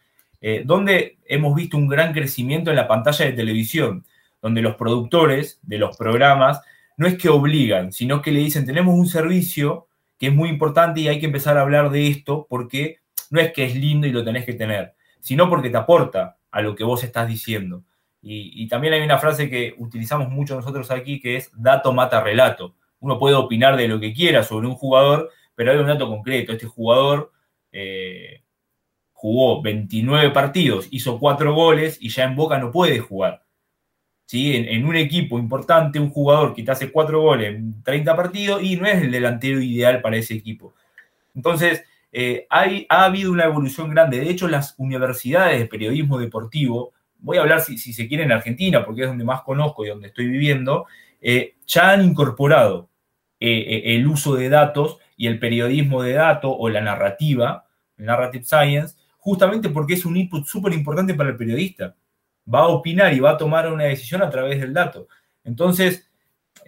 [0.41, 4.05] eh, donde hemos visto un gran crecimiento en la pantalla de televisión,
[4.43, 6.61] donde los productores de los programas
[6.97, 9.89] no es que obligan, sino que le dicen, tenemos un servicio
[10.19, 12.99] que es muy importante y hay que empezar a hablar de esto porque
[13.31, 16.63] no es que es lindo y lo tenés que tener, sino porque te aporta a
[16.63, 17.85] lo que vos estás diciendo.
[18.21, 22.75] Y, también hay una frase que utilizamos mucho nosotros aquí que es dato mata relato.
[23.01, 26.53] Uno puede opinar de lo que quiera sobre un jugador, pero hay un dato concreto.
[26.53, 27.33] Este jugador
[27.71, 28.43] eh,
[29.13, 33.45] jugó 29 partidos, hizo 4 goles y ya en Boca no puede jugar.
[34.27, 34.55] ¿Sí?
[34.57, 38.77] En, un equipo importante, un jugador que te hace 4 goles en 30 partidos y
[38.77, 40.75] no es el delantero ideal para ese equipo.
[41.35, 44.21] Entonces, eh, hay, ha habido una evolución grande.
[44.21, 48.85] De hecho, las universidades de periodismo deportivo, voy a hablar si, se quiere en Argentina,
[48.85, 50.87] porque es donde más conozco y donde estoy viviendo,
[51.21, 52.89] eh, ya han incorporado
[53.41, 57.67] eh, el uso de datos y el periodismo de datos o la narrativa,
[57.97, 61.97] narrative science, justamente porque es un input súper importante para el periodista.
[62.53, 65.09] Va a opinar y va a tomar una decisión a través del dato.
[65.45, 66.08] Entonces,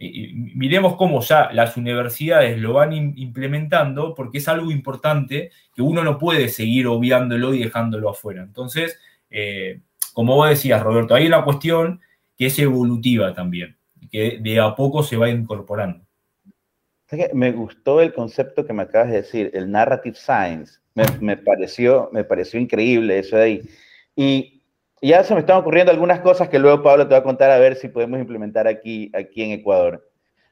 [0.00, 6.18] miremos cómo ya las universidades lo van implementando, porque es algo importante que uno no
[6.18, 8.42] puede seguir obviándolo y dejándolo afuera.
[8.42, 8.98] Entonces,
[9.30, 9.80] eh,
[10.14, 12.00] como vos decías, Roberto, hay una cuestión
[12.36, 13.76] que es evolutiva también,
[14.10, 16.04] que de a poco se va incorporando.
[17.34, 20.78] Me gustó el concepto que me acabas de decir, el narrative science.
[21.20, 23.62] Me, pareció, me pareció increíble eso de ahí.
[24.16, 24.59] Y
[25.08, 27.58] ya se me están ocurriendo algunas cosas que luego Pablo te va a contar a
[27.58, 30.06] ver si podemos implementar aquí, aquí en Ecuador.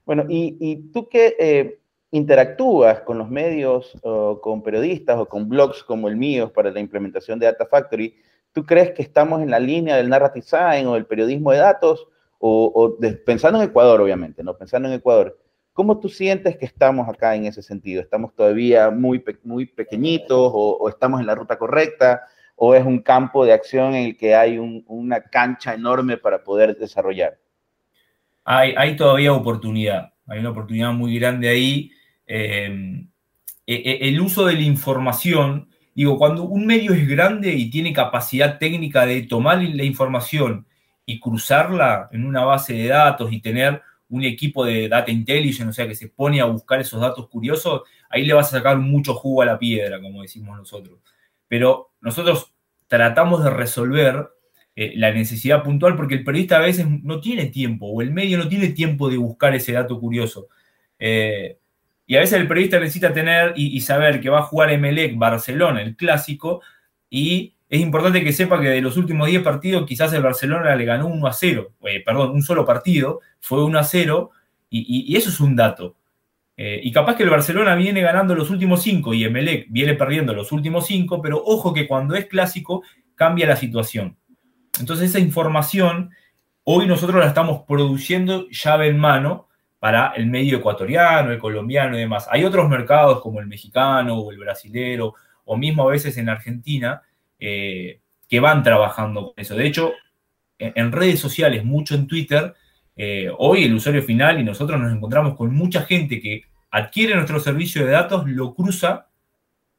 [0.07, 1.81] Bueno, y, tú que eh,
[2.11, 6.81] interactúas con los medios o con periodistas o con blogs como el mío para la
[6.81, 8.17] implementación de Data Factory,
[8.53, 12.07] ¿tú crees que estamos en la línea del narrative design o del periodismo de datos?
[12.39, 14.57] O, pensando en Ecuador, obviamente, ¿no?
[14.57, 15.37] Pensando en Ecuador,
[15.75, 18.01] ¿cómo tú sientes que estamos acá en ese sentido?
[18.01, 22.23] ¿Estamos todavía muy, muy pequeñitos o estamos en la ruta correcta?
[22.61, 26.77] O es un campo de acción en el que hay una cancha enorme para poder
[26.77, 27.39] desarrollar?
[28.45, 31.93] Hay, hay, todavía oportunidad, hay una oportunidad muy grande ahí.
[32.27, 33.05] Eh,
[33.65, 37.93] e, e, el uso de la información, digo, cuando un medio es grande y tiene
[37.93, 40.67] capacidad técnica de tomar la información
[41.07, 45.73] y cruzarla en una base de datos y tener un equipo de data intelligence, o
[45.73, 49.15] sea, que se pone a buscar esos datos curiosos, ahí le vas a sacar mucho
[49.15, 50.99] jugo a la piedra, como decimos nosotros
[51.49, 52.55] pero nosotros
[52.87, 54.29] tratamos de resolver
[54.77, 58.39] eh, la necesidad puntual porque el periodista a veces no tiene tiempo o el medio
[58.39, 60.47] no tiene tiempo de buscar ese dato curioso.
[60.99, 61.59] Eh,
[62.07, 65.83] y a veces el periodista necesita tener y, saber que va a jugar Emelec Barcelona,
[65.83, 66.63] el clásico,
[67.11, 70.85] y es importante que sepa que de los últimos 10 partidos quizás el Barcelona le
[70.87, 74.31] ganó 1 a 0, eh, perdón, un solo partido, fue 1 a 0,
[74.71, 75.98] y eso es un dato.
[76.61, 80.35] Eh, y capaz que el Barcelona viene ganando los últimos cinco y Emelec viene perdiendo
[80.35, 82.83] los últimos cinco, pero ojo que cuando es clásico
[83.15, 84.19] cambia la situación.
[84.81, 86.11] Entonces esa información
[86.65, 92.01] hoy nosotros la estamos produciendo llave en mano para el medio ecuatoriano, el colombiano y
[92.01, 92.27] demás.
[92.29, 97.03] Hay otros mercados como el mexicano o el brasilero o mismo a veces en Argentina
[97.39, 99.55] eh, que van trabajando con eso.
[99.55, 99.93] De hecho,
[100.59, 102.55] en, redes sociales, mucho en Twitter,
[103.01, 107.39] eh, hoy el usuario final y nosotros nos encontramos con mucha gente que adquiere nuestro
[107.39, 109.07] servicio de datos, lo cruza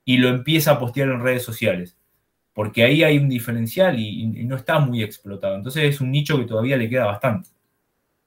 [0.05, 1.97] y lo empieza a postear en redes sociales.
[2.53, 5.55] Porque ahí hay un diferencial y, no está muy explotado.
[5.55, 7.49] Entonces es un nicho que todavía le queda bastante.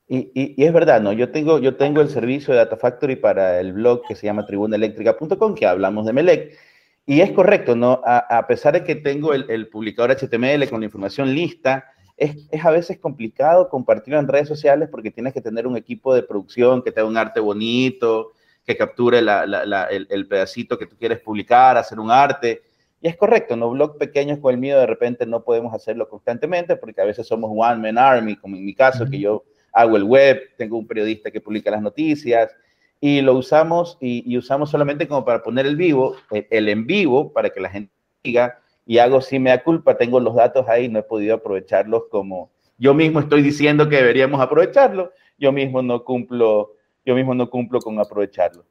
[0.09, 1.14] Y, es verdad, ¿no?
[1.14, 4.44] Yo tengo, yo tengo el servicio de Data Factory para el blog que se llama
[4.44, 6.59] tribunaeléctrica.com, que hablamos de Melec.
[7.07, 8.02] Y es correcto, ¿no?
[8.05, 12.70] A, pesar de que tengo el, el, publicador HTML con la información lista, es, a
[12.70, 16.92] veces complicado compartirlo en redes sociales porque tienes que tener un equipo de producción que
[16.92, 18.33] te un arte bonito
[18.64, 22.62] que capture el, pedacito que tú quieres publicar, hacer un arte.
[23.01, 26.77] Y es correcto, no blog pequeños con el mío de repente no podemos hacerlo constantemente
[26.77, 30.05] porque a veces somos one man army, como en mi caso, que yo hago el
[30.05, 32.55] web, tengo un periodista que publica las noticias
[33.01, 37.51] y lo usamos y, usamos solamente como para poner el vivo, el, en vivo, para
[37.51, 40.99] que la gente diga y hago si me da culpa, tengo los datos ahí, no
[40.99, 46.75] he podido aprovecharlos como yo mismo estoy diciendo que deberíamos aprovecharlo, yo mismo no cumplo,
[47.05, 48.64] yo mismo no cumplo con aprovecharlo.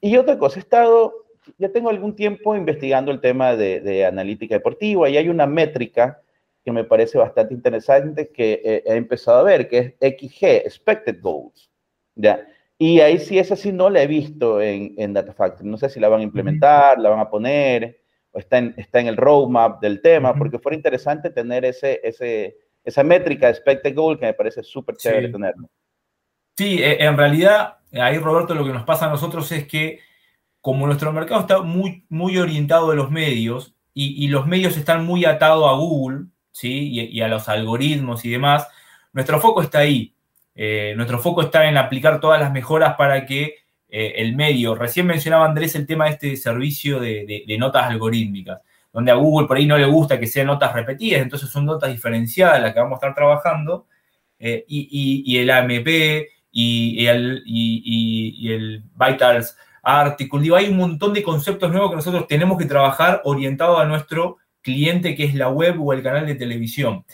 [0.00, 1.12] Y otra cosa, he estado,
[1.58, 6.20] ya tengo algún tiempo investigando el tema de, de analítica deportiva y hay una métrica
[6.64, 11.70] que me parece bastante interesante que he empezado a ver, que es XG, Expected Goals.
[12.14, 12.46] ¿ya?
[12.78, 15.68] Y ahí sí, esa sí no la he visto en, en Data Factory.
[15.68, 18.00] No sé si la van a implementar, la van a poner,
[18.34, 23.02] está en, está en el roadmap del tema, porque fuera interesante tener ese, ese, esa
[23.02, 25.68] métrica de Expected Goal que me parece súper chévere tenerlo.
[26.56, 30.00] Sí, e, en realidad, ahí Roberto, lo que nos pasa a nosotros es que
[30.60, 35.04] como nuestro mercado está muy, muy orientado a los medios y, y los medios están
[35.04, 36.88] muy atados a Google, ¿sí?
[37.10, 38.68] Y, a los algoritmos y demás,
[39.12, 40.14] nuestro foco está ahí.
[40.54, 43.56] Eh, nuestro foco está en aplicar todas las mejoras para que
[43.96, 48.60] eh, el medio, recién mencionaba Andrés el tema de este servicio de, notas algorítmicas,
[48.92, 51.92] donde a Google por ahí no le gusta que sean notas repetidas, entonces son notas
[51.92, 53.86] diferenciadas las que vamos a estar trabajando,
[54.40, 55.86] eh, y, el AMP
[56.50, 62.26] y, el, y, el Vitals Article, digo, hay un montón de conceptos nuevos que nosotros
[62.26, 66.34] tenemos que trabajar orientados a nuestro cliente que es la web o el canal de
[66.34, 67.04] televisión.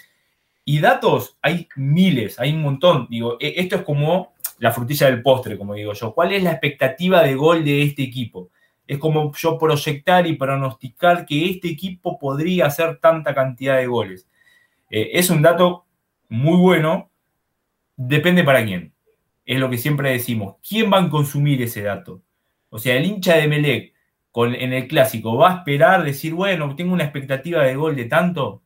[0.64, 3.06] Y datos, hay miles, hay un montón.
[3.10, 6.14] Digo, e, esto es como la frutilla del postre, como digo yo.
[6.14, 8.50] ¿Cuál es la expectativa de gol de este equipo?
[8.86, 14.28] Es como yo proyectar y pronosticar que este equipo podría hacer tanta cantidad de goles.
[14.90, 15.86] Eh, es un dato
[16.28, 17.10] muy bueno,
[17.96, 18.92] depende para quién.
[19.46, 20.56] Es lo que siempre decimos.
[20.66, 22.22] ¿Quién va a consumir ese dato?
[22.68, 23.94] O sea, el hincha de Melec
[24.34, 28.62] en el clásico, ¿va a esperar decir, bueno, tengo una expectativa de gol de tanto?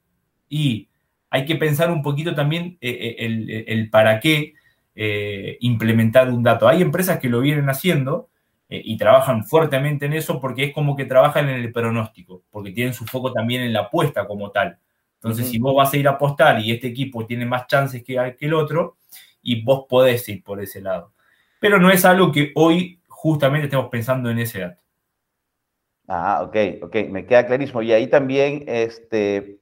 [0.48, 0.88] Y
[1.30, 4.54] hay que pensar un poquito también eh, eh, el, para qué
[4.94, 6.68] eh, implementar un dato.
[6.68, 8.28] Hay empresas que lo vienen haciendo
[8.66, 12.92] y trabajan fuertemente en eso porque es como que trabajan en el pronóstico, porque tienen
[12.92, 14.78] su foco también en la apuesta como tal.
[15.16, 18.35] Entonces, si vos vas a ir a apostar y este equipo tiene más chances que,
[18.37, 18.96] que el otro,
[19.44, 21.12] y vos podés ir por ese lado.
[21.61, 24.80] Pero no es algo que hoy justamente estemos pensando en ese dato.
[26.09, 27.80] Ah, ok, ok, me queda clarísimo.
[27.83, 29.59] Y ahí también este,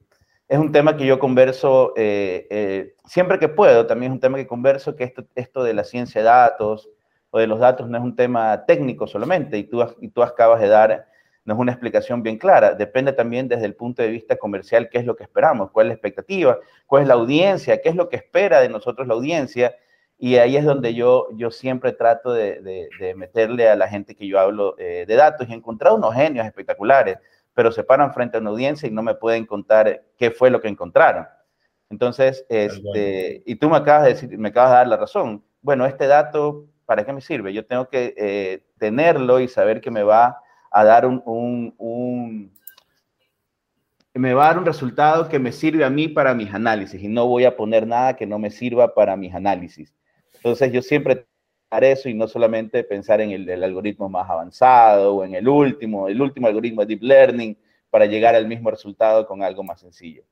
[0.47, 4.37] es un tema que yo converso eh, eh, siempre que puedo, también es un tema
[4.37, 6.89] que converso, que esto, esto de la ciencia de datos
[7.29, 10.61] o de los datos no es un tema técnico solamente, y tú, y tú acabas
[10.61, 11.07] de dar,
[11.45, 14.99] no es una explicación bien clara, depende también desde el punto de vista comercial qué
[14.99, 18.09] es lo que esperamos, cuál es la expectativa, cuál es la audiencia, qué es lo
[18.09, 19.75] que espera de nosotros la audiencia,
[20.23, 24.39] y ahí es donde yo, yo siempre trato de, meterle a la gente que yo
[24.39, 25.49] hablo eh, de datos.
[25.49, 27.17] Y he encontrado unos genios espectaculares,
[27.53, 30.61] pero se paran frente a una audiencia y no me pueden contar qué fue lo
[30.61, 31.27] que encontraron.
[31.89, 35.43] Entonces, este, y tú me acabas de decir, me acabas de dar la razón.
[35.61, 37.53] Bueno, este dato, ¿para qué me sirve?
[37.53, 40.39] Yo tengo que eh, tenerlo y saber que me va
[40.71, 42.51] a dar un, un, un,
[44.15, 47.07] me va a dar un resultado que me sirve a mí para mis análisis y
[47.07, 49.93] no voy a poner nada que no me sirva para mis análisis.
[50.35, 51.27] Entonces yo siempre
[51.81, 56.21] eso y no solamente pensar en el, algoritmo más avanzado o en el último, el
[56.21, 57.57] último algoritmo de Deep Learning
[57.89, 60.23] para llegar al mismo resultado con algo más sencillo.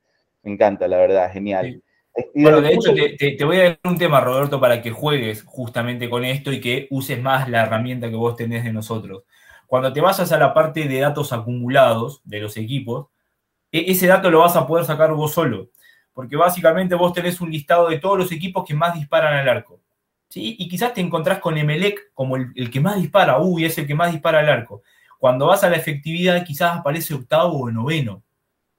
[0.43, 1.81] Me encanta, la verdad, genial.
[2.15, 6.09] Eh, bueno, de hecho, te, voy a dar un tema, Roberto, para que juegues justamente
[6.09, 9.23] con esto y que uses más la herramienta que vos tenés de nosotros.
[9.67, 13.07] Cuando te vayas a la parte de datos acumulados de los equipos,
[13.71, 15.69] e, ese dato lo vas a poder sacar vos solo,
[16.13, 19.80] porque básicamente vos tenés un listado de todos los equipos que más disparan al arco.
[20.33, 23.95] Y quizás te encontrás con Emelec como el, que más dispara, uy, es el que
[23.95, 24.83] más dispara al arco.
[25.19, 28.23] Cuando vas a la efectividad, quizás aparece octavo o noveno,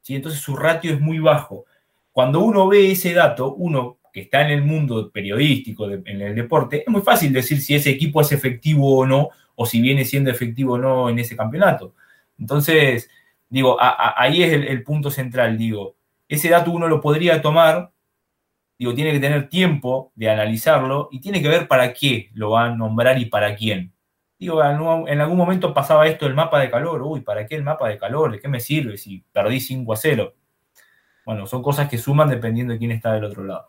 [0.01, 0.15] ¿sí?
[0.17, 1.65] Entonces su ratio es muy bajo.
[2.11, 6.83] Cuando uno ve ese dato, uno que está en el mundo periodístico, en el deporte,
[6.83, 10.31] es muy fácil decir si ese equipo es efectivo o no, o si viene siendo
[10.31, 11.95] efectivo o no en ese campeonato.
[12.39, 13.09] Entonces,
[13.49, 15.97] digo, ahí es el punto central, digo,
[16.29, 17.93] ese dato uno lo podría tomar
[18.83, 22.65] digo, tiene que tener tiempo de analizarlo y tiene que ver para qué lo va
[22.65, 23.93] a nombrar y para quién.
[24.41, 27.89] Digo, en algún momento pasaba esto el mapa de calor, uy, ¿para qué el mapa
[27.89, 28.33] de calor?
[28.33, 30.35] ¿De qué me sirve si perdí 5 a 0?
[31.25, 33.69] Bueno, son cosas que suman dependiendo de quién está del otro lado.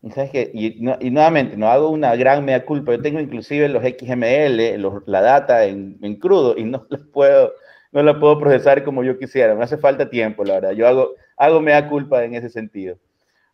[0.00, 0.80] Y, ¿sabes y,
[1.10, 2.92] nuevamente, no hago una gran mea culpa.
[2.92, 7.52] Yo tengo inclusive los XML, la data en, crudo y no la puedo,
[7.92, 9.54] no la puedo procesar como yo quisiera.
[9.54, 10.70] Me hace falta tiempo, la verdad.
[10.70, 12.96] Yo hago, hago mea culpa en ese sentido.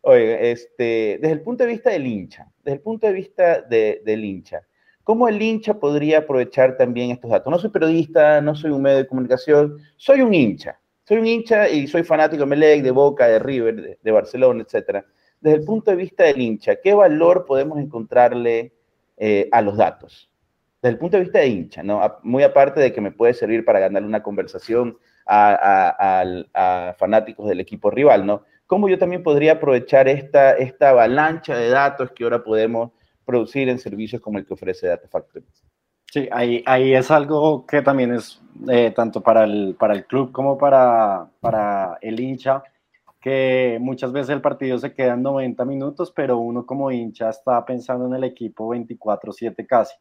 [0.09, 4.23] Oye, este, desde el punto de vista del hincha, desde el punto de vista del
[4.23, 4.61] hincha,
[5.03, 7.51] ¿cómo el hincha podría aprovechar también estos datos?
[7.51, 10.79] No soy periodista, no soy un medio de comunicación, soy un hincha.
[11.03, 15.03] Soy un hincha y soy fanático de Melec, de Boca, de River, de, Barcelona, etc.
[15.41, 18.71] Desde el punto de vista del hincha, ¿qué valor podemos encontrarle
[19.17, 20.31] eh, a los datos?
[20.81, 22.01] Desde el punto de vista de hincha, ¿no?
[22.23, 24.97] muy aparte de que me puede servir para ganarle una conversación
[25.27, 28.43] a, fanáticos del equipo rival, ¿no?
[28.67, 32.91] ¿Cómo yo también podría aprovechar esta, esta avalancha de datos que ahora podemos
[33.25, 35.45] producir en servicios como el que ofrece Data Factory?
[36.11, 40.31] Sí, ahí, ahí es algo que también es eh, tanto para el, para el club
[40.31, 42.63] como para, para el hincha,
[43.21, 47.63] que muchas veces el partido se queda en 90 minutos, pero uno como hincha está
[47.65, 49.95] pensando en el equipo 24/7 casi.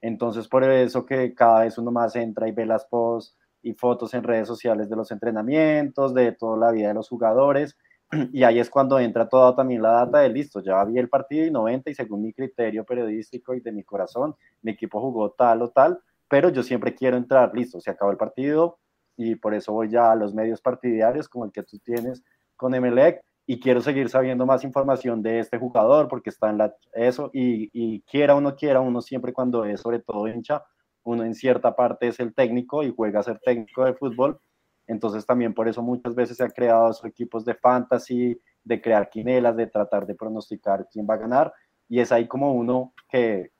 [0.00, 4.12] Entonces, por eso que cada vez uno más entra y ve las posts y fotos
[4.14, 7.76] en redes sociales de los entrenamientos, de toda la vida de los jugadores,
[8.32, 11.46] y ahí es cuando entra toda también la data de listo, ya vi el partido
[11.46, 15.62] y 90 y según mi criterio periodístico y de mi corazón, mi equipo jugó tal
[15.62, 18.78] o tal, pero yo siempre quiero entrar, listo, se acabó el partido
[19.16, 22.22] y por eso voy ya a los medios partidarios como el que tú tienes
[22.56, 26.74] con Emelec y quiero seguir sabiendo más información de este jugador porque está en la,
[26.94, 30.64] eso y, y quiera o no quiera, uno siempre cuando es sobre todo hincha,
[31.04, 34.40] uno en cierta parte es el técnico y juega a ser técnico de fútbol,
[34.86, 39.08] entonces también por eso muchas veces se han creado esos equipos de fantasy, de crear
[39.10, 41.52] quinelas, de tratar de pronosticar quién va a ganar,
[41.88, 43.50] y es ahí como uno que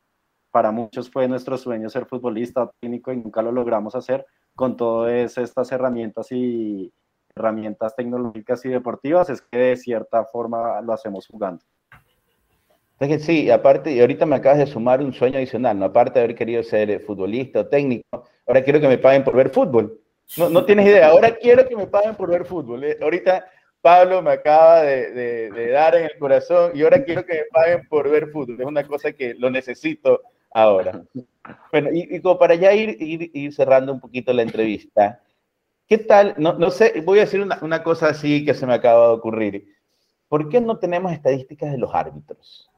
[0.51, 5.37] para muchos fue nuestro sueño ser futbolista técnico y nunca lo logramos hacer con todas
[5.37, 6.93] estas herramientas y
[7.35, 11.65] herramientas tecnológicas y deportivas, es que de cierta forma lo hacemos jugando.
[13.19, 15.87] sí, aparte, y ahorita me acabas de sumar un sueño adicional, ¿no?
[15.87, 19.51] Aparte de haber querido ser futbolista o técnico, ahora quiero que me paguen por ver
[19.51, 20.04] fútbol.
[20.37, 21.09] No, no tienes idea.
[21.09, 22.85] Ahora quiero que me paguen por ver fútbol.
[22.85, 22.99] ¿eh?
[23.01, 23.47] Ahorita
[23.81, 28.09] Pablo me acaba de, dar en el corazón y ahora quiero que me paguen por
[28.09, 28.61] ver fútbol.
[28.61, 30.23] Es una cosa que lo necesito
[30.53, 31.03] ahora.
[31.71, 35.21] Bueno, y, como para ya ir, ir, cerrando un poquito la entrevista,
[35.87, 36.35] ¿qué tal?
[36.39, 39.13] No, no sé, voy a decir una, una, cosa así que se me acaba de
[39.13, 39.77] ocurrir.
[40.27, 42.71] ¿Por qué no tenemos estadísticas de los árbitros?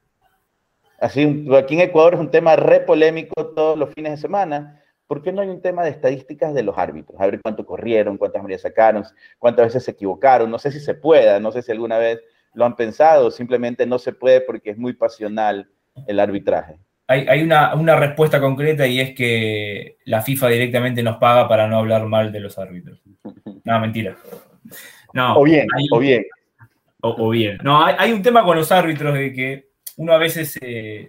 [0.98, 5.22] Así, aquí en Ecuador es un tema re polémico todos los fines de semana ¿por
[5.22, 7.20] qué no hay un tema de estadísticas de los árbitros?
[7.20, 9.04] A ver cuánto corrieron, cuántas medidas sacaron,
[9.38, 10.50] cuántas veces se equivocaron.
[10.50, 12.20] No sé si se pueda, no sé si alguna vez
[12.54, 15.68] lo han pensado, simplemente no se puede porque es muy pasional
[16.06, 16.78] el arbitraje.
[17.08, 22.06] Hay, una, respuesta concreta y es que la FIFA directamente nos paga para no hablar
[22.06, 23.00] mal de los árbitros.
[23.64, 24.16] No, mentira.
[25.12, 26.24] No, o bien, o bien.
[27.00, 27.58] O, bien.
[27.64, 31.08] No, hay, un tema con los árbitros de que uno a veces se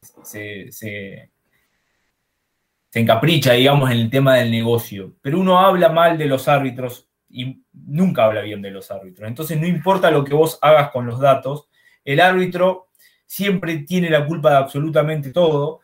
[0.72, 1.30] se
[2.94, 5.16] encapricha, digamos, en el tema del negocio.
[5.22, 9.28] Pero uno habla mal de los árbitros y nunca habla bien de los árbitros.
[9.28, 11.68] Entonces, no importa lo que vos hagas con los datos,
[12.04, 12.90] el árbitro
[13.26, 15.82] siempre tiene la culpa de absolutamente todo.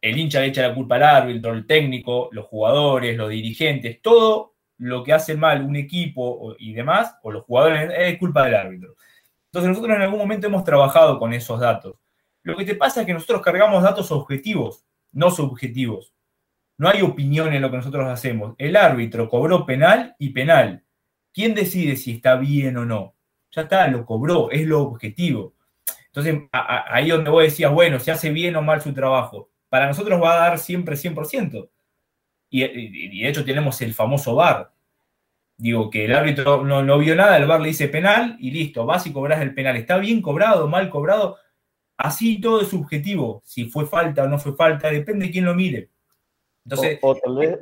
[0.00, 4.54] El hincha le echa la culpa al árbitro, el técnico, los jugadores, los dirigentes, todo
[4.78, 8.96] lo que hace mal un equipo y demás, o los jugadores, es culpa del árbitro.
[9.46, 11.96] Entonces nosotros en algún momento hemos trabajado con esos datos.
[12.42, 16.14] Lo que te pasa es que nosotros cargamos datos objetivos no subjetivos.
[16.78, 18.54] No hay opinión en lo que nosotros hacemos.
[18.58, 20.82] El árbitro cobró penal y penal.
[21.32, 23.14] ¿Quién decide si está bien o no?
[23.52, 25.54] Ya está, lo cobró, es lo objetivo.
[26.06, 29.50] Entonces, ahí donde vos decías, bueno, si hace bien o mal su trabajo.
[29.68, 31.68] Para nosotros va a dar siempre 100%.
[32.48, 34.72] Y, y de hecho tenemos el famoso VAR.
[35.56, 38.86] Digo, que el árbitro no, no vio nada, el VAR le dice penal y listo,
[38.86, 39.76] vas y cobras el penal.
[39.76, 41.36] ¿Está bien cobrado, mal cobrado?
[42.00, 45.54] Así todo es subjetivo, si fue falta o no fue falta, depende de quién lo
[45.54, 45.90] mire.
[46.64, 47.58] Entonces, o, tal, vez,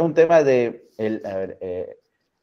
[0.00, 1.96] un tema de eh,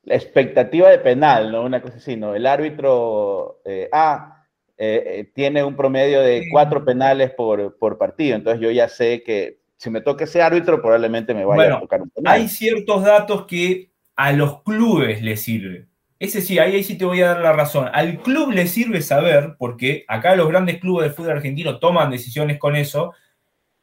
[0.03, 1.63] la expectativa de penal, ¿no?
[1.63, 2.35] Una cosa así, ¿no?
[2.35, 4.45] El árbitro eh, A
[4.77, 9.89] eh, tiene un promedio de cuatro penales por, partido, entonces yo ya sé que si
[9.89, 12.33] me toca ese árbitro probablemente me vaya a tocar un penal.
[12.33, 15.89] Hay ciertos datos que a los clubes les sirven.
[16.25, 17.87] Ese sí, ahí, sí te voy a dar la razón.
[17.93, 22.57] Al club le sirve saber, porque acá los grandes clubes de fútbol argentino toman decisiones
[22.57, 23.13] con eso.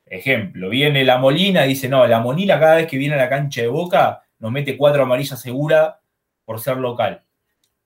[0.05, 3.63] Ejemplo, viene la Molina dice, no, la Molina cada vez que viene a la cancha
[3.63, 6.01] de Boca nos mete cuatro amarillas segura
[6.45, 7.23] por ser local.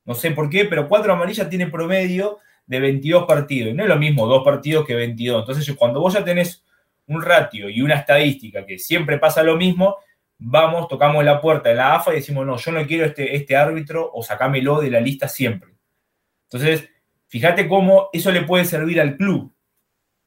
[0.06, 3.72] No sé por qué, pero cuatro amarillas tiene promedio de 22 partidos.
[3.72, 5.42] Y no es lo mismo dos partidos que 22.
[5.42, 6.64] Entonces, cuando vos ya tenés
[7.08, 9.96] un ratio y una estadística que siempre pasa lo mismo,
[10.38, 13.56] vamos, tocamos la puerta de la AFA y decimos, no, yo no quiero este, este
[13.56, 15.74] árbitro o sacámelo de la lista siempre.
[16.44, 16.88] Entonces,
[17.26, 19.52] fíjate cómo eso le puede servir al club.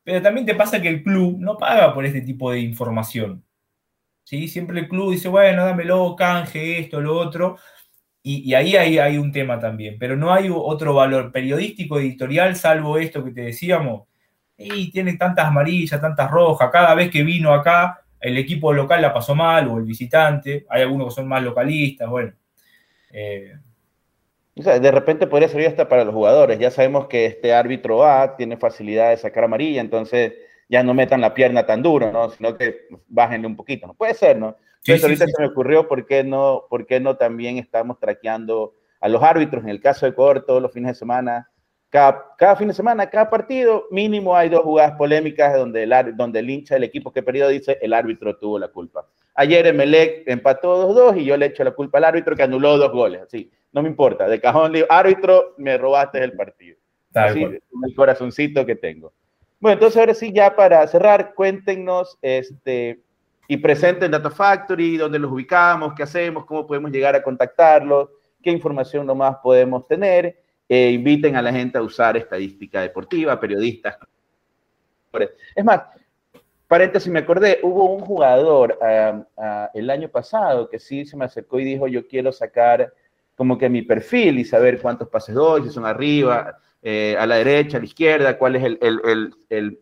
[0.04, 3.46] Pero también te pasa que el club no paga por este tipo de información.
[4.24, 4.48] ¿Sí?
[4.48, 7.58] Siempre el club dice, bueno, dámelo, canje, esto, lo otro.
[8.22, 9.98] Y, ahí hay, hay, un tema también.
[10.00, 14.08] Pero no hay otro valor periodístico, editorial, salvo esto que te decíamos.
[14.58, 19.14] y tiene tantas amarillas, tantas rojas, cada vez que vino acá, el equipo local la
[19.14, 22.34] pasó mal o el visitante, hay algunos que son más localistas, bueno.
[23.12, 23.54] Eh.
[24.56, 28.58] de repente podría servir hasta para los jugadores, ya sabemos que este árbitro A tiene
[28.58, 30.34] facilidad de sacar amarilla, entonces
[30.68, 32.30] ya no metan la pierna tan duro, ¿no?
[32.30, 33.96] Sino que bájenle un poquito, ¿no?
[33.96, 34.56] Puede ser, ¿no?
[34.80, 39.10] Entonces ahorita se me ocurrió, ¿por qué, no, ¿por qué no también estamos traqueando a
[39.10, 39.64] los árbitros?
[39.64, 41.50] En el caso de Ecuador, todos los fines de semana
[41.90, 46.50] cada, fin de semana, cada partido, mínimo hay dos jugadas polémicas donde el, donde el
[46.50, 49.08] hincha del equipo que perdió dice el árbitro tuvo la culpa.
[49.34, 52.92] Ayer Emelec empató 2-2 y yo le echo la culpa al árbitro que anuló dos
[52.92, 53.22] goles.
[53.24, 54.28] Así, no me importa.
[54.28, 56.78] De cajón digo, árbitro, me robaste el partido.
[57.14, 59.12] Así, el corazoncito que tengo.
[59.60, 63.02] Bueno, entonces ahora sí, ya para cerrar, cuéntenos este,
[63.48, 68.10] y presenten Data Factory, dónde los ubicamos, qué hacemos, cómo podemos llegar a contactarlos,
[68.44, 70.38] qué información nomás podemos tener
[70.70, 73.98] eh, inviten a la gente a usar estadística deportiva, periodistas.
[75.56, 75.82] Es más,
[76.68, 78.78] paréntesis, me acordé, hubo un jugador
[79.74, 82.94] el año pasado que sí se me acercó y dijo, yo quiero sacar
[83.36, 87.36] como que mi perfil y saber cuántos pases doy, si son arriba, eh, a la
[87.36, 89.80] derecha, a la izquierda, cuál es el, el, el,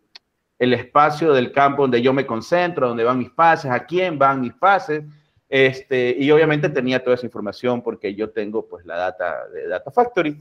[0.60, 4.42] el, espacio del campo donde yo me concentro, donde van mis pases, a quién van
[4.42, 5.04] mis pases.
[5.50, 9.92] Este, y obviamente tenía toda esa información porque yo tengo pues la data de Data
[9.92, 10.38] Factory.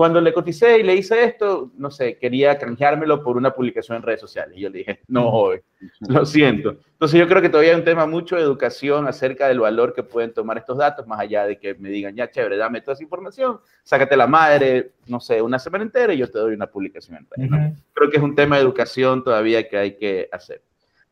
[0.00, 4.02] Cuando le coticé y le hice esto, no sé, quería canjeármelo por una publicación en
[4.02, 4.56] redes sociales.
[4.56, 5.60] Y yo le dije, no, hoy,
[6.08, 6.70] lo siento.
[6.92, 10.02] Entonces yo creo que todavía hay un tema mucho de educación acerca del valor que
[10.02, 13.02] pueden tomar estos datos, más allá de que me digan, ya, chévere, dame toda esa
[13.02, 17.18] información, sácate la madre, no sé, una semana entera y yo te doy una publicación
[17.18, 17.78] en redes.
[17.92, 20.62] Creo que es un tema de educación todavía que hay que hacer.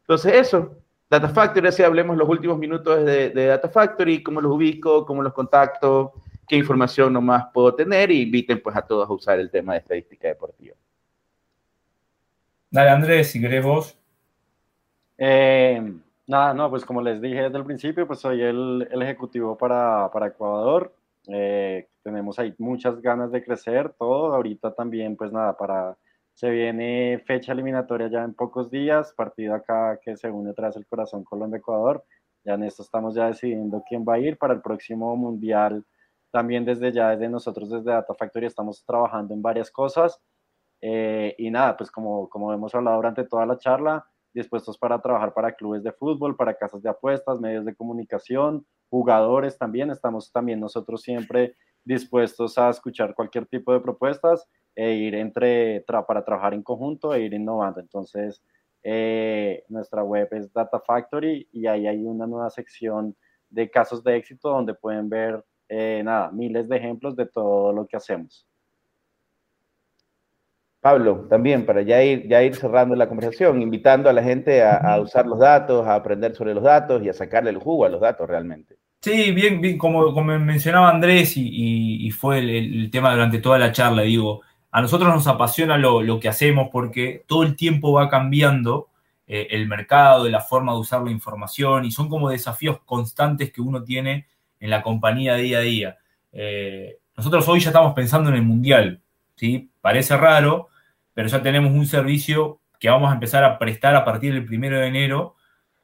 [0.01, 0.79] Entonces eso,
[1.11, 5.23] Data Factory, así hablemos los últimos minutos de, de Data Factory, cómo los ubico, cómo
[5.23, 6.15] los contacto,
[6.49, 9.81] qué información nomás puedo tener y inviten pues a todos a usar el tema de
[9.81, 10.77] estadística deportiva.
[12.71, 13.99] Dale, Andrés, si querés vos.
[15.17, 15.81] Eh,
[16.27, 20.95] nada, no, pues como les dije desde el principio, pues soy el, ejecutivo para, Ecuador.
[21.29, 24.35] Eh, tenemos ahí muchas ganas de crecer, todo.
[24.35, 25.97] Ahorita también, pues nada, para
[26.39, 30.87] se viene fecha eliminatoria ya en pocos días, partido acá que se une tras el
[30.87, 32.05] corazón Colombia-Ecuador.
[32.45, 35.85] Ya en esto estamos ya decidiendo quién va a ir para el próximo Mundial
[36.31, 40.21] también desde ya, desde nosotros, desde Data Factory, estamos trabajando en varias cosas.
[40.81, 45.35] Eh, y nada, pues como, como hemos hablado durante toda la charla, dispuestos para trabajar
[45.35, 49.91] para clubes de fútbol, para casas de apuestas, medios de comunicación, jugadores también.
[49.91, 56.25] Estamos también nosotros siempre dispuestos a escuchar cualquier tipo de propuestas e ir entre, para
[56.25, 57.81] trabajar en conjunto e ir innovando.
[57.81, 58.43] Entonces,
[58.83, 63.17] eh, nuestra web es Data Factory y ahí hay una nueva sección
[63.51, 67.87] de casos de éxito donde pueden ver eh, nada, miles de ejemplos de todo lo
[67.87, 68.47] que hacemos.
[70.81, 75.01] Pablo, también para ya ir, ya ir cerrando la conversación, invitando a la gente a,
[75.01, 78.01] usar los datos, a aprender sobre los datos y a sacarle el jugo a los
[78.01, 78.77] datos realmente.
[79.03, 84.03] Sí, bien, bien como, como mencionaba Andrés y, fue el, tema durante toda la charla,
[84.03, 88.89] digo, a nosotros nos apasiona lo, que hacemos porque todo el tiempo va cambiando
[89.27, 93.61] eh, el mercado, la forma de usar la información y son como desafíos constantes que
[93.61, 94.27] uno tiene
[94.61, 95.99] en la compañía día a día.
[96.33, 99.03] Eh, nosotros hoy ya estamos pensando en el Mundial,
[99.37, 99.71] ¿sí?
[99.81, 100.69] Parece raro,
[101.15, 104.79] pero ya tenemos un servicio que vamos a empezar a prestar a partir del primero
[104.79, 105.35] de enero,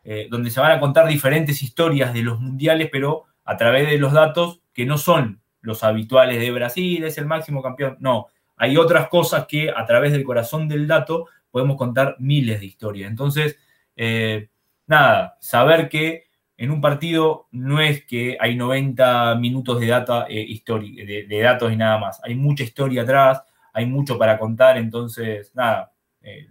[0.05, 3.99] eh, donde se van a contar diferentes historias de los mundiales, pero a través de
[3.99, 7.97] los datos que no son los habituales de Brasil, es el máximo campeón.
[8.01, 12.67] No, hay otras cosas que a través del corazón del dato podemos contar miles de
[12.67, 13.11] historias.
[13.11, 13.59] Entonces,
[13.97, 14.49] eh,
[14.87, 16.25] nada, saber que
[16.65, 22.21] en un partido no es que hay 90 minutos eh, de, datos y nada más.
[22.25, 23.43] Hay mucha historia atrás,
[23.73, 25.93] hay mucho para contar, entonces, nada,
[26.23, 26.47] eh,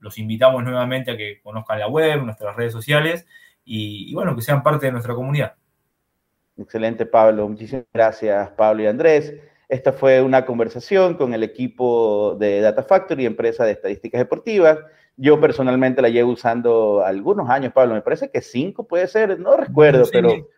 [0.00, 3.26] los invitamos nuevamente a que conozcan la web, nuestras redes sociales
[3.64, 5.54] y, bueno, que sean parte de nuestra comunidad.
[6.58, 7.48] Excelente, Pablo.
[7.48, 9.34] Muchísimas gracias, Pablo y Andrés.
[9.68, 14.78] Esta fue una conversación con el equipo de Data Factory, empresa de estadísticas deportivas.
[15.16, 19.56] Yo personalmente la llevo usando algunos años, Pablo, me parece que cinco puede ser, no
[19.56, 20.48] recuerdo, pero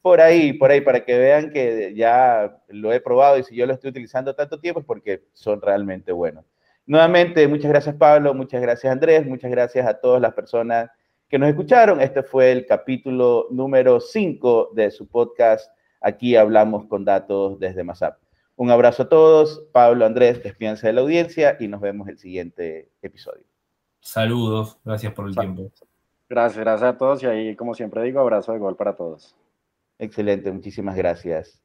[0.00, 3.66] por ahí, por ahí, para que vean que ya lo he probado y si yo
[3.66, 6.44] lo estoy utilizando tanto tiempo es porque son realmente buenos.
[6.86, 10.88] Nuevamente, muchas gracias Pablo, muchas gracias Andrés, muchas gracias a todas las personas
[11.28, 12.00] que nos escucharon.
[12.00, 15.70] Este fue el capítulo número 5 de su podcast.
[16.00, 18.18] Aquí hablamos con datos desde Masap.
[18.54, 19.66] Un abrazo a todos.
[19.72, 23.44] Pablo, Andrés, despídense de la audiencia y nos vemos el siguiente episodio.
[24.06, 25.72] Saludos, gracias por el tiempo.
[26.28, 29.34] Gracias, gracias a todos y ahí, como siempre digo, abrazo de gol para todos.
[29.98, 31.60] Excelente, muchísimas gracias.